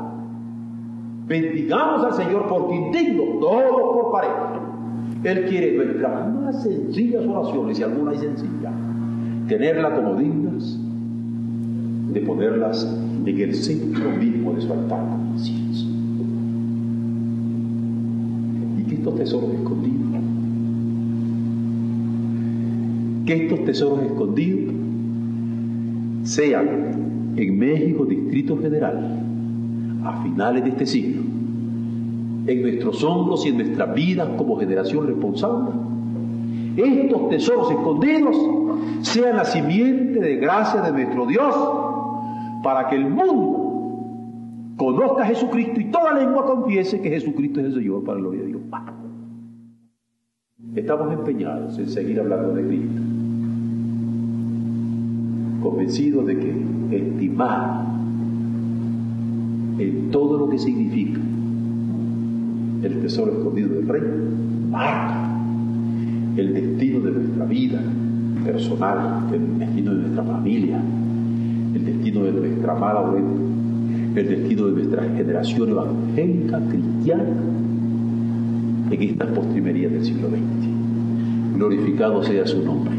Bendigamos 1.27 2.03
al 2.03 2.13
Señor 2.13 2.47
porque 2.47 2.75
indigno, 2.75 3.39
todos 3.39 3.93
por 3.93 4.11
pareja. 4.11 4.53
Él 5.23 5.45
quiere 5.45 5.73
nuestras 5.75 6.33
más 6.33 6.63
sencillas 6.63 7.23
oraciones, 7.27 7.79
y 7.79 7.83
alguna 7.83 8.11
hay 8.11 8.17
sencilla, 8.17 8.71
tenerlas 9.47 9.99
como 9.99 10.15
dignas 10.15 10.79
de 12.13 12.21
ponerlas 12.21 12.83
en 13.23 13.39
el 13.39 13.53
centro 13.53 14.09
mismo 14.09 14.53
de 14.53 14.61
su 14.61 14.73
altar 14.73 14.99
conciencia. 15.09 15.87
Y 18.79 18.83
que 18.83 18.95
estos 18.95 19.15
tesoros 19.15 19.53
escondidos, 19.53 20.21
que 23.27 23.43
estos 23.43 23.65
tesoros 23.65 24.01
escondidos 24.01 24.86
sean 26.27 27.33
en 27.37 27.57
México 27.57 28.05
Distrito 28.05 28.57
Federal 28.57 29.23
a 30.03 30.21
finales 30.23 30.63
de 30.63 30.69
este 30.71 30.85
siglo, 30.85 31.21
en 31.21 32.61
nuestros 32.61 33.03
hombros 33.03 33.45
y 33.45 33.49
en 33.49 33.57
nuestras 33.57 33.93
vidas 33.93 34.29
como 34.37 34.57
generación 34.57 35.07
responsable, 35.07 35.71
estos 36.75 37.29
tesoros 37.29 37.71
escondidos 37.71 38.35
sean 39.01 39.37
la 39.37 39.45
simiente 39.45 40.19
de 40.19 40.35
gracia 40.35 40.81
de 40.81 40.91
nuestro 40.91 41.25
Dios 41.25 41.55
para 42.61 42.89
que 42.89 42.97
el 42.97 43.09
mundo 43.09 44.75
conozca 44.77 45.23
a 45.23 45.27
Jesucristo 45.27 45.79
y 45.79 45.85
toda 45.85 46.13
lengua 46.13 46.45
confiese 46.45 47.01
que 47.01 47.09
Jesucristo 47.09 47.61
es 47.61 47.67
el 47.67 47.73
Señor 47.75 48.03
para 48.03 48.15
la 48.15 48.21
gloria 48.21 48.41
de 48.41 48.47
Dios. 48.47 48.61
Estamos 50.75 51.13
empeñados 51.13 51.79
en 51.79 51.89
seguir 51.89 52.19
hablando 52.19 52.53
de 52.53 52.67
Cristo, 52.67 53.01
convencidos 55.61 56.25
de 56.25 56.37
que 56.37 56.55
estimar 56.91 57.85
en 59.79 60.11
todo 60.11 60.37
lo 60.37 60.49
que 60.49 60.57
significa 60.57 61.19
el 62.83 63.01
tesoro 63.01 63.33
escondido 63.33 63.69
del 63.69 63.87
rey 63.87 64.01
marca 64.69 65.27
el 66.37 66.53
destino 66.53 66.99
de 66.99 67.11
nuestra 67.11 67.45
vida 67.45 67.81
personal, 68.45 69.27
el 69.33 69.59
destino 69.59 69.95
de 69.95 70.01
nuestra 70.01 70.23
familia, 70.23 70.79
el 71.73 71.85
destino 71.85 72.23
de 72.23 72.31
nuestra 72.31 72.73
amada 72.73 73.13
el 74.15 74.27
destino 74.27 74.67
de 74.67 74.71
nuestra 74.71 75.03
generación 75.03 75.69
evangélica 75.69 76.59
cristiana 76.69 77.23
en 78.89 79.03
estas 79.03 79.27
postrimerías 79.29 79.91
del 79.91 80.05
siglo 80.05 80.29
XX. 80.29 81.55
Glorificado 81.55 82.23
sea 82.23 82.47
su 82.47 82.63
nombre. 82.63 82.95